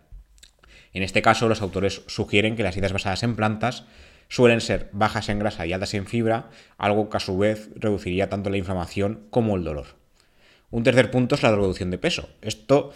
En 0.92 1.02
este 1.02 1.22
caso, 1.22 1.48
los 1.48 1.62
autores 1.62 2.02
sugieren 2.06 2.56
que 2.56 2.62
las 2.62 2.75
dietas 2.75 2.92
basadas 2.92 3.22
en 3.22 3.36
plantas 3.36 3.84
suelen 4.28 4.61
ser 4.61 4.88
bajas 4.92 5.28
en 5.28 5.38
grasa 5.38 5.66
y 5.66 5.73
altas 5.73 5.95
en 5.95 6.06
fibra, 6.06 6.50
algo 6.78 7.11
que 7.11 7.16
a 7.16 7.21
su 7.21 7.38
vez 7.38 7.71
reduciría 7.76 8.28
tanto 8.28 8.50
la 8.50 8.56
inflamación 8.56 9.26
como 9.30 9.56
el 9.56 9.64
dolor. 9.64 9.87
Un 10.71 10.83
tercer 10.83 11.11
punto 11.11 11.35
es 11.35 11.42
la 11.42 11.54
reducción 11.54 11.90
de 11.90 11.99
peso. 11.99 12.28
Esto 12.42 12.92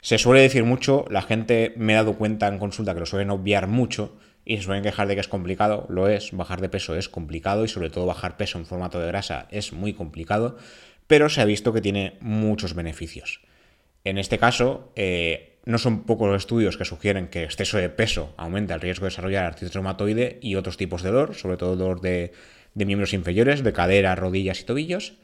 se 0.00 0.18
suele 0.18 0.42
decir 0.42 0.64
mucho, 0.64 1.06
la 1.10 1.22
gente 1.22 1.72
me 1.76 1.94
ha 1.94 1.98
dado 1.98 2.14
cuenta 2.14 2.48
en 2.48 2.58
consulta 2.58 2.92
que 2.94 3.00
lo 3.00 3.06
suelen 3.06 3.30
obviar 3.30 3.66
mucho, 3.66 4.16
y 4.44 4.56
se 4.56 4.64
suelen 4.64 4.82
quejar 4.82 5.08
de 5.08 5.14
que 5.14 5.20
es 5.20 5.28
complicado, 5.28 5.86
lo 5.88 6.08
es, 6.08 6.32
bajar 6.32 6.60
de 6.60 6.68
peso 6.68 6.94
es 6.96 7.08
complicado 7.08 7.64
y 7.64 7.68
sobre 7.68 7.90
todo 7.90 8.06
bajar 8.06 8.36
peso 8.36 8.58
en 8.58 8.66
formato 8.66 9.00
de 9.00 9.06
grasa 9.06 9.46
es 9.50 9.72
muy 9.72 9.94
complicado, 9.94 10.58
pero 11.06 11.28
se 11.28 11.40
ha 11.40 11.44
visto 11.44 11.72
que 11.72 11.80
tiene 11.80 12.18
muchos 12.20 12.74
beneficios. 12.74 13.40
En 14.04 14.18
este 14.18 14.38
caso, 14.38 14.92
eh, 14.96 15.53
no 15.66 15.78
son 15.78 16.02
pocos 16.02 16.28
los 16.28 16.42
estudios 16.42 16.76
que 16.76 16.84
sugieren 16.84 17.28
que 17.28 17.44
exceso 17.44 17.78
de 17.78 17.88
peso 17.88 18.34
aumenta 18.36 18.74
el 18.74 18.80
riesgo 18.80 19.04
de 19.04 19.10
desarrollar 19.10 19.44
artritis 19.44 19.74
reumatoide 19.74 20.38
y 20.42 20.56
otros 20.56 20.76
tipos 20.76 21.02
de 21.02 21.10
dolor, 21.10 21.34
sobre 21.34 21.56
todo 21.56 21.76
dolor 21.76 22.00
de, 22.00 22.32
miembros 22.74 23.14
inferiores, 23.14 23.62
de 23.62 23.72
cadera, 23.72 24.14
rodillas 24.14 24.60
y 24.60 24.64
tobillos, 24.64 25.14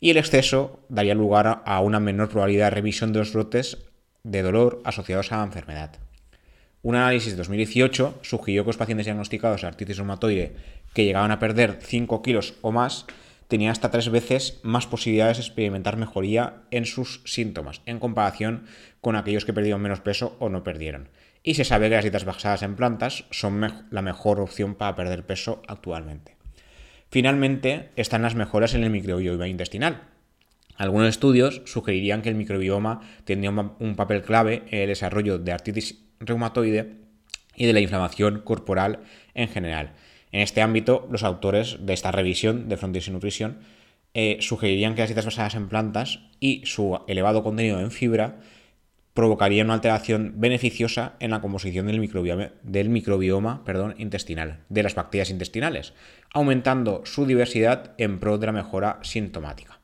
y 0.00 0.10
el 0.10 0.16
exceso 0.16 0.80
daría 0.88 1.14
lugar 1.14 1.62
a 1.64 1.80
una 1.80 1.98
menor 1.98 2.28
probabilidad 2.28 2.66
de 2.66 2.76
revisión 2.76 3.12
de 3.12 3.18
los 3.18 3.32
brotes 3.32 3.78
de 4.22 4.42
dolor 4.42 4.80
asociados 4.84 5.32
a 5.32 5.38
la 5.38 5.44
enfermedad. 5.44 5.96
Un 6.82 6.94
análisis 6.94 7.32
de 7.32 7.38
2018 7.38 8.20
sugirió 8.22 8.62
que 8.62 8.68
los 8.68 8.76
pacientes 8.76 9.06
diagnosticados 9.06 9.62
de 9.62 9.66
artritis 9.66 9.96
reumatoide 9.96 10.54
que 10.94 11.04
llegaban 11.04 11.32
a 11.32 11.40
perder 11.40 11.78
5 11.82 12.22
kilos 12.22 12.54
o 12.62 12.70
más 12.70 13.06
tenían 13.48 13.72
hasta 13.72 13.90
tres 13.90 14.10
veces 14.10 14.60
más 14.62 14.86
posibilidades 14.86 15.38
de 15.38 15.42
experimentar 15.42 15.96
mejoría 15.96 16.62
en 16.70 16.86
sus 16.86 17.22
síntomas 17.24 17.80
en 17.86 17.98
comparación 17.98 18.64
con 19.00 19.16
aquellos 19.16 19.44
que 19.44 19.52
perdieron 19.52 19.82
menos 19.82 20.00
peso 20.00 20.36
o 20.38 20.48
no 20.48 20.62
perdieron. 20.62 21.08
Y 21.42 21.54
se 21.54 21.64
sabe 21.64 21.88
que 21.88 21.96
las 21.96 22.04
dietas 22.04 22.24
basadas 22.24 22.62
en 22.62 22.76
plantas 22.76 23.24
son 23.30 23.86
la 23.90 24.02
mejor 24.02 24.40
opción 24.40 24.74
para 24.74 24.94
perder 24.94 25.24
peso 25.24 25.62
actualmente. 25.66 26.36
Finalmente, 27.10 27.90
están 27.96 28.22
las 28.22 28.34
mejoras 28.34 28.74
en 28.74 28.84
el 28.84 28.90
microbioma 28.90 29.48
intestinal. 29.48 30.02
Algunos 30.76 31.08
estudios 31.08 31.62
sugerirían 31.64 32.22
que 32.22 32.28
el 32.28 32.34
microbioma 32.34 33.00
tendría 33.24 33.50
un 33.50 33.96
papel 33.96 34.22
clave 34.22 34.64
en 34.70 34.82
el 34.82 34.88
desarrollo 34.88 35.38
de 35.38 35.52
artritis 35.52 36.04
reumatoide 36.20 36.96
y 37.56 37.66
de 37.66 37.72
la 37.72 37.80
inflamación 37.80 38.40
corporal 38.40 39.00
en 39.34 39.48
general. 39.48 39.94
En 40.32 40.40
este 40.40 40.62
ámbito, 40.62 41.06
los 41.10 41.22
autores 41.22 41.78
de 41.80 41.94
esta 41.94 42.12
revisión 42.12 42.68
de 42.68 42.76
Frontiers 42.76 43.08
in 43.08 43.14
Nutrition 43.14 43.58
eh, 44.14 44.38
sugerirían 44.40 44.94
que 44.94 45.02
las 45.02 45.08
dietas 45.08 45.24
basadas 45.24 45.54
en 45.54 45.68
plantas 45.68 46.20
y 46.40 46.62
su 46.64 47.00
elevado 47.06 47.42
contenido 47.42 47.80
en 47.80 47.90
fibra 47.90 48.40
provocarían 49.14 49.66
una 49.66 49.74
alteración 49.74 50.34
beneficiosa 50.36 51.14
en 51.18 51.32
la 51.32 51.40
composición 51.40 51.86
del 51.88 51.98
microbioma, 51.98 52.52
del 52.62 52.88
microbioma 52.88 53.64
intestinal, 53.98 54.60
de 54.68 54.82
las 54.84 54.94
bacterias 54.94 55.30
intestinales, 55.30 55.92
aumentando 56.32 57.02
su 57.04 57.26
diversidad 57.26 57.94
en 57.98 58.20
pro 58.20 58.38
de 58.38 58.46
la 58.46 58.52
mejora 58.52 59.00
sintomática. 59.02 59.80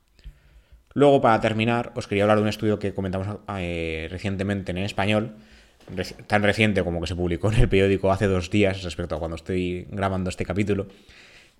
Luego, 0.92 1.20
para 1.20 1.40
terminar, 1.40 1.92
os 1.96 2.06
quería 2.06 2.22
hablar 2.22 2.38
de 2.38 2.44
un 2.44 2.48
estudio 2.48 2.78
que 2.78 2.94
comentamos 2.94 3.26
eh, 3.58 4.06
recientemente 4.08 4.70
en 4.70 4.78
español, 4.78 5.34
tan 6.26 6.42
reciente 6.42 6.82
como 6.82 7.00
que 7.00 7.06
se 7.06 7.16
publicó 7.16 7.52
en 7.52 7.60
el 7.60 7.68
periódico 7.68 8.10
hace 8.10 8.26
dos 8.26 8.50
días 8.50 8.82
respecto 8.82 9.14
a 9.14 9.18
cuando 9.18 9.36
estoy 9.36 9.86
grabando 9.90 10.30
este 10.30 10.44
capítulo, 10.44 10.88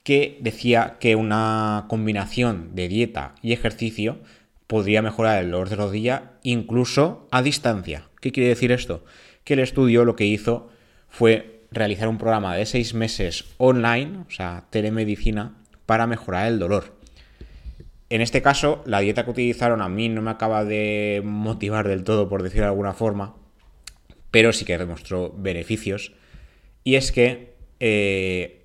que 0.03 0.39
decía 0.41 0.97
que 1.01 1.17
una 1.17 1.87
combinación 1.89 2.75
de 2.75 2.89
dieta 2.89 3.35
y 3.43 3.53
ejercicio 3.53 4.19
podría 4.67 5.03
mejorar 5.03 5.43
el 5.43 5.51
dolor 5.51 5.69
de 5.69 5.77
rodilla 5.77 6.33
incluso 6.43 7.29
a 7.31 7.43
distancia. 7.43 8.09
¿Qué 8.21 8.33
quiere 8.33 8.49
decir 8.49 8.73
esto? 8.73 9.05
Que 9.45 9.55
el 9.55 9.61
estudio 9.61 10.05
lo 10.05 10.17
que 10.17 10.27
hizo 10.27 10.71
fue 11.09 11.63
realizar 11.71 12.09
un 12.09 12.19
programa 12.19 12.55
de 12.57 12.67
seis 12.67 12.95
meses 12.95 13.45
online, 13.59 14.25
o 14.27 14.31
sea, 14.31 14.65
telemedicina, 14.71 15.55
para 15.87 16.07
mejorar 16.07 16.47
el 16.47 16.59
dolor. 16.59 16.97
En 18.11 18.21
este 18.21 18.43
caso, 18.43 18.83
la 18.87 19.01
dieta 19.01 19.25
que 19.25 19.31
utilizaron 19.31 19.83
a 19.83 19.89
mí 19.89 20.09
no 20.09 20.23
me 20.23 20.31
acaba 20.31 20.65
de 20.65 21.23
motivar 21.25 21.89
del 21.89 22.05
todo, 22.05 22.29
por 22.29 22.43
decirlo 22.43 22.65
de 22.65 22.71
alguna 22.71 22.93
forma, 22.93 23.35
pero 24.35 24.53
sí 24.53 24.64
que 24.64 24.77
demostró 24.77 25.33
beneficios. 25.38 26.11
Y 26.83 26.97
es 26.97 27.12
que 27.12 27.55
eh, 27.79 28.64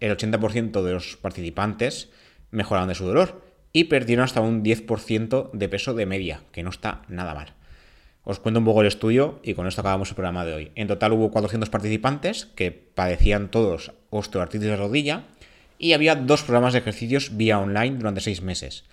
el 0.00 0.16
80% 0.16 0.82
de 0.82 0.92
los 0.94 1.18
participantes 1.18 2.08
mejoraron 2.50 2.88
de 2.88 2.94
su 2.94 3.04
dolor 3.04 3.44
y 3.74 3.84
perdieron 3.84 4.24
hasta 4.24 4.40
un 4.40 4.64
10% 4.64 5.50
de 5.52 5.68
peso 5.68 5.92
de 5.92 6.06
media, 6.06 6.40
que 6.52 6.62
no 6.62 6.70
está 6.70 7.02
nada 7.08 7.34
mal. 7.34 7.52
Os 8.24 8.38
cuento 8.40 8.60
un 8.60 8.64
poco 8.64 8.80
el 8.80 8.86
estudio 8.86 9.40
y 9.42 9.52
con 9.52 9.66
esto 9.66 9.82
acabamos 9.82 10.08
el 10.08 10.14
programa 10.14 10.46
de 10.46 10.54
hoy. 10.54 10.72
En 10.74 10.88
total 10.88 11.12
hubo 11.12 11.30
400 11.30 11.68
participantes 11.68 12.46
que 12.46 12.72
padecían 12.72 13.50
todos 13.50 13.92
osteoartritis 14.08 14.68
de 14.68 14.76
rodilla 14.76 15.24
y 15.78 15.92
había 15.92 16.14
dos 16.14 16.44
programas 16.44 16.72
de 16.72 16.78
ejercicios 16.78 17.36
vía 17.36 17.58
online 17.58 17.98
durante 17.98 18.22
seis 18.22 18.40
meses. 18.40 18.84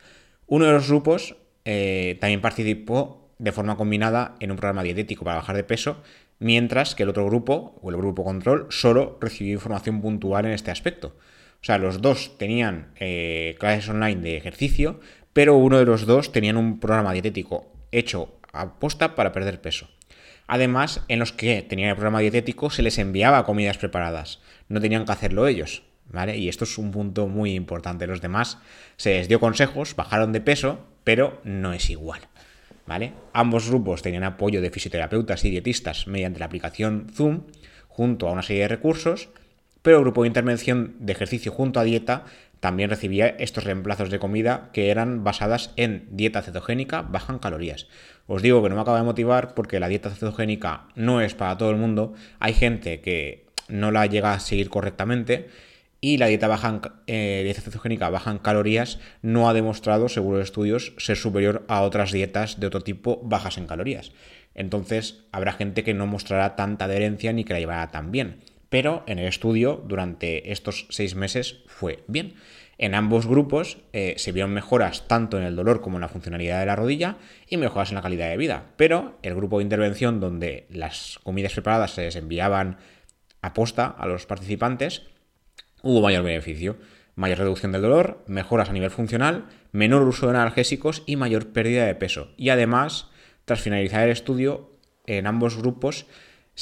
Uno 0.46 0.66
de 0.66 0.74
los 0.74 0.90
grupos 0.90 1.38
eh, 1.64 2.18
también 2.20 2.42
participó 2.42 3.29
de 3.40 3.52
forma 3.52 3.78
combinada 3.78 4.36
en 4.40 4.52
un 4.52 4.58
programa 4.58 4.84
dietético 4.84 5.26
para 5.26 5.38
bajar 5.38 5.56
de 5.56 5.64
peso, 5.64 5.98
mientras 6.38 6.94
que 6.94 7.04
el 7.04 7.10
otro 7.10 7.26
grupo, 7.26 7.80
o 7.82 7.90
el 7.90 7.98
grupo 7.98 8.24
control, 8.24 8.68
solo 8.70 9.18
recibió 9.20 9.54
información 9.54 10.02
puntual 10.02 10.46
en 10.46 10.52
este 10.52 10.72
aspecto. 10.72 11.16
O 11.62 11.66
sea, 11.66 11.78
los 11.78 12.02
dos 12.02 12.38
tenían 12.38 12.92
eh, 13.00 13.56
clases 13.60 13.90
online 13.90 14.22
de 14.22 14.38
ejercicio, 14.38 15.00
pero 15.34 15.56
uno 15.56 15.78
de 15.78 15.86
los 15.86 16.06
dos 16.06 16.32
tenían 16.32 16.58
un 16.58 16.80
programa 16.80 17.14
dietético 17.14 17.72
hecho 17.92 18.40
a 18.54 18.80
posta 18.80 19.16
para 19.16 19.32
perder 19.32 19.62
peso. 19.62 19.90
Además, 20.48 21.02
en 21.08 21.20
los 21.20 21.32
que 21.32 21.62
tenían 21.62 21.90
el 21.90 21.96
programa 21.96 22.20
dietético 22.20 22.70
se 22.70 22.82
les 22.82 22.98
enviaba 22.98 23.46
comidas 23.46 23.78
preparadas, 23.78 24.40
no 24.68 24.82
tenían 24.82 25.06
que 25.06 25.12
hacerlo 25.12 25.48
ellos. 25.48 25.84
¿Vale? 26.12 26.38
Y 26.38 26.50
esto 26.50 26.64
es 26.64 26.80
un 26.80 26.90
punto 26.90 27.28
muy 27.28 27.54
importante. 27.54 28.08
Los 28.08 28.20
demás 28.20 28.58
se 28.98 29.12
les 29.12 29.28
dio 29.28 29.40
consejos, 29.40 29.96
bajaron 29.96 30.34
de 30.34 30.42
peso, 30.42 30.88
pero 31.04 31.40
no 31.44 31.72
es 31.72 31.92
igual. 31.92 32.22
Ambos 33.34 33.70
grupos 33.70 34.02
tenían 34.02 34.24
apoyo 34.24 34.62
de 34.62 34.72
fisioterapeutas 34.72 35.46
y 35.46 35.50
dietistas 35.50 36.08
mediante 36.08 36.40
la 36.40 36.46
aplicación 36.46 37.08
Zoom, 37.14 37.42
junto 37.88 38.28
a 38.28 38.32
una 38.32 38.44
serie 38.44 38.64
de 38.64 38.68
recursos, 38.70 39.30
pero 39.82 39.98
el 39.98 40.04
grupo 40.04 40.24
de 40.24 40.28
intervención 40.28 40.96
de 41.00 41.14
ejercicio 41.14 41.52
junto 41.52 41.80
a 41.80 41.84
dieta 41.84 42.26
también 42.60 42.90
recibía 42.90 43.28
estos 43.28 43.64
reemplazos 43.64 44.10
de 44.10 44.20
comida 44.20 44.70
que 44.74 44.90
eran 44.90 45.24
basadas 45.24 45.72
en 45.78 46.08
dieta 46.12 46.42
cetogénica 46.42 47.02
baja 47.02 47.32
en 47.32 47.40
calorías. 47.40 47.88
Os 48.28 48.42
digo 48.42 48.62
que 48.62 48.70
no 48.70 48.76
me 48.76 48.82
acaba 48.82 48.98
de 48.98 49.06
motivar 49.06 49.54
porque 49.54 49.80
la 49.80 49.88
dieta 49.88 50.10
cetogénica 50.10 50.88
no 50.96 51.22
es 51.22 51.36
para 51.36 51.58
todo 51.58 51.72
el 51.72 51.78
mundo. 51.78 52.14
Hay 52.40 52.54
gente 52.54 53.00
que 53.00 53.46
no 53.70 53.92
la 53.92 54.06
llega 54.08 54.34
a 54.34 54.40
seguir 54.40 54.70
correctamente 54.70 55.48
y 56.02 56.18
la 56.18 56.28
dieta, 56.28 56.48
baja 56.48 56.70
en, 56.70 56.82
eh, 57.08 57.42
dieta 57.44 57.62
cetogénica 57.62 58.10
baja 58.10 58.32
en 58.32 58.38
calorías 58.38 59.00
no 59.22 59.50
ha 59.50 59.54
demostrado, 59.54 60.10
según 60.10 60.36
los 60.36 60.44
estudios, 60.44 60.94
ser 60.98 61.18
superior 61.18 61.66
a 61.68 61.82
otras 61.82 62.12
dietas 62.12 62.60
de 62.60 62.68
otro 62.68 62.82
tipo 62.82 63.22
bajas 63.24 63.58
en 63.58 63.68
calorías. 63.68 64.12
Entonces 64.56 65.26
habrá 65.32 65.54
gente 65.54 65.84
que 65.84 65.94
no 65.94 66.08
mostrará 66.08 66.56
tanta 66.56 66.86
adherencia 66.86 67.34
ni 67.34 67.44
que 67.44 67.54
la 67.54 67.60
llevará 67.60 67.92
tan 67.92 68.12
bien. 68.12 68.40
Pero 68.70 69.04
en 69.08 69.20
el 69.20 69.28
estudio, 69.28 69.84
durante 69.88 70.52
estos 70.52 70.86
seis 70.90 71.16
meses, 71.16 71.64
fue 71.68 72.04
bien. 72.08 72.36
En 72.78 72.96
ambos 72.96 73.28
grupos 73.28 73.80
eh, 73.92 74.14
se 74.18 74.32
vieron 74.32 74.54
mejoras 74.54 75.08
tanto 75.08 75.38
en 75.38 75.44
el 75.44 75.56
dolor 75.56 75.82
como 75.82 75.98
en 75.98 76.02
la 76.02 76.08
funcionalidad 76.08 76.62
de 76.62 76.66
la 76.66 76.78
rodilla 76.78 77.18
y 77.48 77.58
mejoras 77.58 77.90
en 77.90 77.96
la 77.96 78.02
calidad 78.02 78.30
de 78.30 78.38
vida. 78.38 78.68
Pero 78.78 79.18
el 79.22 79.36
grupo 79.36 79.58
de 79.58 79.64
intervención 79.64 80.22
donde 80.22 80.66
las 80.70 81.20
comidas 81.24 81.54
preparadas 81.54 81.92
se 81.92 82.04
les 82.04 82.16
enviaban 82.16 82.78
a 83.42 83.54
posta 83.54 83.88
a 83.88 84.08
los 84.08 84.26
participantes, 84.26 85.04
hubo 85.82 86.02
mayor 86.02 86.24
beneficio. 86.24 86.78
Mayor 87.16 87.40
reducción 87.40 87.74
del 87.74 87.82
dolor, 87.82 88.24
mejoras 88.28 88.70
a 88.70 88.74
nivel 88.74 88.92
funcional, 88.92 89.48
menor 89.74 90.04
uso 90.04 90.28
de 90.28 90.38
analgésicos 90.38 91.04
y 91.06 91.18
mayor 91.18 91.48
pérdida 91.50 91.86
de 91.86 91.96
peso. 91.96 92.32
Y 92.38 92.50
además, 92.50 93.10
tras 93.44 93.60
finalizar 93.60 94.04
el 94.06 94.12
estudio, 94.12 94.72
en 95.06 95.28
ambos 95.28 95.58
grupos 95.58 96.06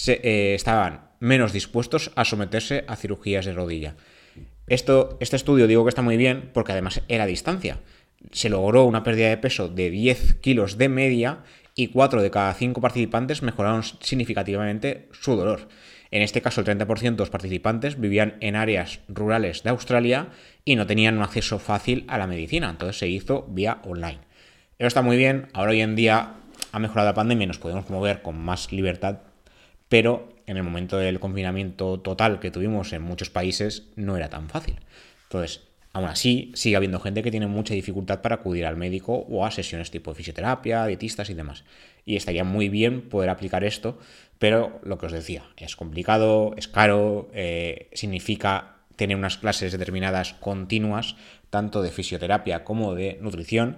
eh, 0.07 0.53
estaban 0.55 1.09
menos 1.19 1.53
dispuestos 1.53 2.11
a 2.15 2.25
someterse 2.25 2.85
a 2.87 2.95
cirugías 2.95 3.45
de 3.45 3.53
rodilla. 3.53 3.95
Esto, 4.67 5.17
este 5.19 5.35
estudio 5.35 5.67
digo 5.67 5.83
que 5.85 5.89
está 5.89 6.01
muy 6.01 6.17
bien 6.17 6.49
porque 6.53 6.71
además 6.71 7.01
era 7.07 7.23
a 7.23 7.27
distancia. 7.27 7.79
Se 8.31 8.49
logró 8.49 8.85
una 8.85 9.03
pérdida 9.03 9.29
de 9.29 9.37
peso 9.37 9.69
de 9.69 9.89
10 9.89 10.35
kilos 10.35 10.77
de 10.77 10.89
media 10.89 11.43
y 11.77 11.89
4 11.89 12.23
de 12.23 12.31
cada 12.31 12.53
5 12.55 12.81
participantes 12.81 13.43
mejoraron 13.43 13.83
significativamente 13.83 15.07
su 15.11 15.35
dolor. 15.35 15.69
En 16.09 16.23
este 16.23 16.41
caso, 16.41 16.61
el 16.61 16.67
30% 16.67 17.11
de 17.11 17.17
los 17.17 17.29
participantes 17.29 17.99
vivían 17.99 18.35
en 18.41 18.55
áreas 18.55 18.99
rurales 19.07 19.61
de 19.61 19.69
Australia 19.69 20.29
y 20.65 20.75
no 20.75 20.87
tenían 20.87 21.17
un 21.17 21.23
acceso 21.23 21.59
fácil 21.59 22.03
a 22.07 22.17
la 22.17 22.25
medicina, 22.25 22.71
entonces 22.71 22.97
se 22.97 23.07
hizo 23.07 23.45
vía 23.49 23.77
online. 23.83 24.19
Eso 24.79 24.87
está 24.87 25.03
muy 25.03 25.17
bien, 25.17 25.49
ahora 25.53 25.71
hoy 25.71 25.81
en 25.81 25.95
día 25.95 26.33
ha 26.71 26.79
mejorado 26.79 27.09
la 27.09 27.13
pandemia 27.13 27.43
y 27.43 27.47
nos 27.47 27.59
podemos 27.59 27.87
mover 27.91 28.23
con 28.23 28.39
más 28.39 28.71
libertad, 28.71 29.19
pero 29.87 30.29
en 30.47 30.57
el 30.57 30.63
momento 30.63 30.97
del 30.97 31.19
confinamiento 31.19 31.99
total 31.99 32.39
que 32.39 32.49
tuvimos 32.49 32.91
en 32.91 33.03
muchos 33.03 33.29
países 33.29 33.83
no 33.95 34.17
era 34.17 34.29
tan 34.29 34.49
fácil. 34.49 34.79
Entonces, 35.25 35.66
aún 35.97 36.09
así, 36.09 36.51
sigue 36.53 36.75
habiendo 36.75 36.99
gente 36.99 37.23
que 37.23 37.31
tiene 37.31 37.47
mucha 37.47 37.73
dificultad 37.73 38.21
para 38.21 38.35
acudir 38.35 38.67
al 38.67 38.77
médico 38.77 39.25
o 39.29 39.45
a 39.45 39.51
sesiones 39.51 39.89
tipo 39.89 40.13
fisioterapia, 40.13 40.85
dietistas 40.85 41.31
y 41.31 41.33
demás. 41.33 41.63
Y 42.05 42.15
estaría 42.15 42.43
muy 42.43 42.69
bien 42.69 43.01
poder 43.01 43.31
aplicar 43.31 43.63
esto, 43.63 43.97
pero 44.37 44.79
lo 44.83 44.99
que 44.99 45.07
os 45.07 45.11
decía, 45.11 45.43
es 45.57 45.75
complicado, 45.75 46.53
es 46.55 46.67
caro, 46.67 47.29
eh, 47.33 47.89
significa 47.93 48.75
tener 48.95 49.17
unas 49.17 49.37
clases 49.37 49.71
determinadas 49.71 50.33
continuas, 50.35 51.15
tanto 51.49 51.81
de 51.81 51.89
fisioterapia 51.89 52.63
como 52.63 52.93
de 52.93 53.17
nutrición, 53.19 53.77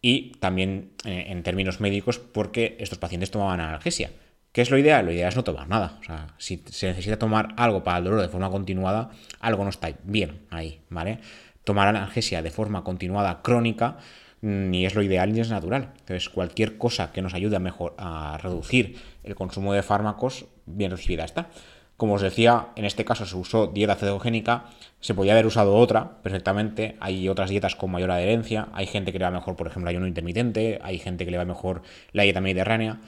y 0.00 0.32
también 0.38 0.92
eh, 1.04 1.26
en 1.28 1.42
términos 1.42 1.80
médicos, 1.80 2.20
porque 2.20 2.76
estos 2.78 2.98
pacientes 2.98 3.32
tomaban 3.32 3.60
analgesia 3.60 4.12
¿Qué 4.52 4.62
es 4.62 4.70
lo 4.70 4.78
ideal? 4.78 5.06
Lo 5.06 5.12
ideal 5.12 5.28
es 5.28 5.36
no 5.36 5.44
tomar 5.44 5.68
nada. 5.68 5.98
O 6.00 6.04
sea, 6.04 6.26
si 6.38 6.62
se 6.70 6.88
necesita 6.88 7.18
tomar 7.18 7.54
algo 7.56 7.84
para 7.84 7.98
el 7.98 8.04
dolor 8.04 8.20
de 8.20 8.28
forma 8.28 8.50
continuada, 8.50 9.10
algo 9.38 9.62
no 9.62 9.70
está 9.70 9.92
bien 10.02 10.46
ahí, 10.50 10.80
¿vale? 10.88 11.20
Tomar 11.62 11.88
analgesia 11.88 12.42
de 12.42 12.50
forma 12.50 12.82
continuada 12.82 13.42
crónica 13.42 13.98
ni 14.42 14.86
es 14.86 14.94
lo 14.94 15.02
ideal 15.02 15.32
ni 15.32 15.40
es 15.40 15.50
natural. 15.50 15.92
Entonces, 15.98 16.28
cualquier 16.28 16.78
cosa 16.78 17.12
que 17.12 17.22
nos 17.22 17.34
ayude 17.34 17.56
a, 17.56 17.60
mejor, 17.60 17.94
a 17.98 18.38
reducir 18.42 18.98
el 19.22 19.34
consumo 19.34 19.72
de 19.72 19.82
fármacos, 19.82 20.46
bien 20.66 20.90
recibida 20.90 21.24
está. 21.24 21.48
Como 21.96 22.14
os 22.14 22.22
decía, 22.22 22.68
en 22.76 22.86
este 22.86 23.04
caso 23.04 23.26
se 23.26 23.36
usó 23.36 23.66
dieta 23.66 23.94
cetogénica, 23.94 24.64
se 25.00 25.12
podía 25.12 25.32
haber 25.32 25.44
usado 25.44 25.76
otra 25.76 26.22
perfectamente. 26.22 26.96
Hay 26.98 27.28
otras 27.28 27.50
dietas 27.50 27.76
con 27.76 27.90
mayor 27.90 28.10
adherencia. 28.10 28.68
Hay 28.72 28.86
gente 28.86 29.12
que 29.12 29.18
le 29.18 29.26
va 29.26 29.30
mejor, 29.30 29.54
por 29.54 29.66
ejemplo, 29.66 29.90
el 29.90 29.96
ayuno 29.96 30.06
intermitente, 30.06 30.78
hay 30.82 30.98
gente 30.98 31.26
que 31.26 31.30
le 31.30 31.36
va 31.36 31.44
mejor 31.44 31.82
la 32.12 32.22
dieta 32.22 32.40
mediterránea. 32.40 33.00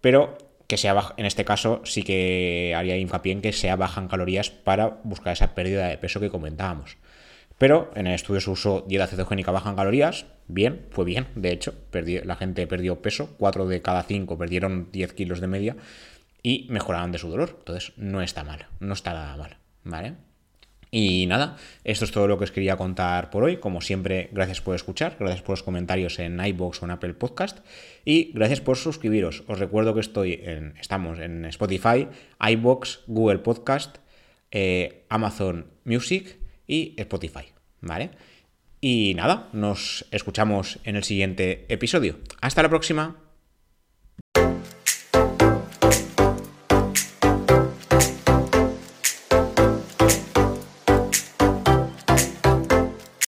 Pero 0.00 0.36
que 0.70 0.76
sea 0.76 0.94
baja, 0.94 1.14
en 1.16 1.26
este 1.26 1.44
caso 1.44 1.82
sí 1.84 2.04
que 2.04 2.74
haría 2.76 2.96
hincapié 2.96 3.32
en 3.32 3.42
que 3.42 3.52
sea 3.52 3.74
baja 3.74 4.00
en 4.00 4.06
calorías 4.06 4.50
para 4.50 5.00
buscar 5.02 5.32
esa 5.32 5.52
pérdida 5.52 5.88
de 5.88 5.98
peso 5.98 6.20
que 6.20 6.30
comentábamos. 6.30 6.96
Pero 7.58 7.90
en 7.96 8.06
el 8.06 8.14
estudio 8.14 8.40
se 8.40 8.50
usó 8.50 8.84
dieta 8.86 9.08
cetogénica 9.08 9.50
baja 9.50 9.68
en 9.68 9.74
calorías, 9.74 10.26
bien, 10.46 10.86
fue 10.90 11.04
bien, 11.04 11.26
de 11.34 11.50
hecho, 11.50 11.74
la 11.92 12.36
gente 12.36 12.68
perdió 12.68 13.02
peso, 13.02 13.34
4 13.38 13.66
de 13.66 13.82
cada 13.82 14.04
5 14.04 14.38
perdieron 14.38 14.92
10 14.92 15.12
kilos 15.12 15.40
de 15.40 15.48
media 15.48 15.76
y 16.40 16.68
mejoraron 16.70 17.10
de 17.10 17.18
su 17.18 17.28
dolor, 17.28 17.56
entonces 17.58 17.92
no 17.96 18.22
está 18.22 18.44
mal, 18.44 18.68
no 18.78 18.94
está 18.94 19.12
nada 19.12 19.36
mal, 19.36 19.56
¿vale? 19.82 20.14
Y 20.90 21.26
nada, 21.26 21.56
esto 21.84 22.04
es 22.04 22.10
todo 22.10 22.26
lo 22.26 22.36
que 22.36 22.44
os 22.44 22.50
quería 22.50 22.76
contar 22.76 23.30
por 23.30 23.44
hoy. 23.44 23.58
Como 23.58 23.80
siempre, 23.80 24.28
gracias 24.32 24.60
por 24.60 24.74
escuchar, 24.74 25.16
gracias 25.18 25.42
por 25.42 25.52
los 25.52 25.62
comentarios 25.62 26.18
en 26.18 26.44
iBox 26.44 26.82
o 26.82 26.86
en 26.86 26.90
Apple 26.90 27.14
Podcast 27.14 27.58
y 28.04 28.32
gracias 28.32 28.60
por 28.60 28.76
suscribiros. 28.76 29.44
Os 29.46 29.58
recuerdo 29.60 29.94
que 29.94 30.00
estoy 30.00 30.40
en, 30.42 30.74
estamos 30.80 31.20
en 31.20 31.44
Spotify, 31.44 32.08
iBox, 32.40 33.00
Google 33.06 33.38
Podcast, 33.38 33.98
eh, 34.50 35.04
Amazon 35.08 35.66
Music 35.84 36.38
y 36.66 36.94
Spotify, 36.96 37.46
¿vale? 37.80 38.10
Y 38.80 39.12
nada, 39.14 39.48
nos 39.52 40.06
escuchamos 40.10 40.80
en 40.84 40.96
el 40.96 41.04
siguiente 41.04 41.66
episodio. 41.68 42.18
Hasta 42.40 42.62
la 42.62 42.68
próxima. 42.68 43.29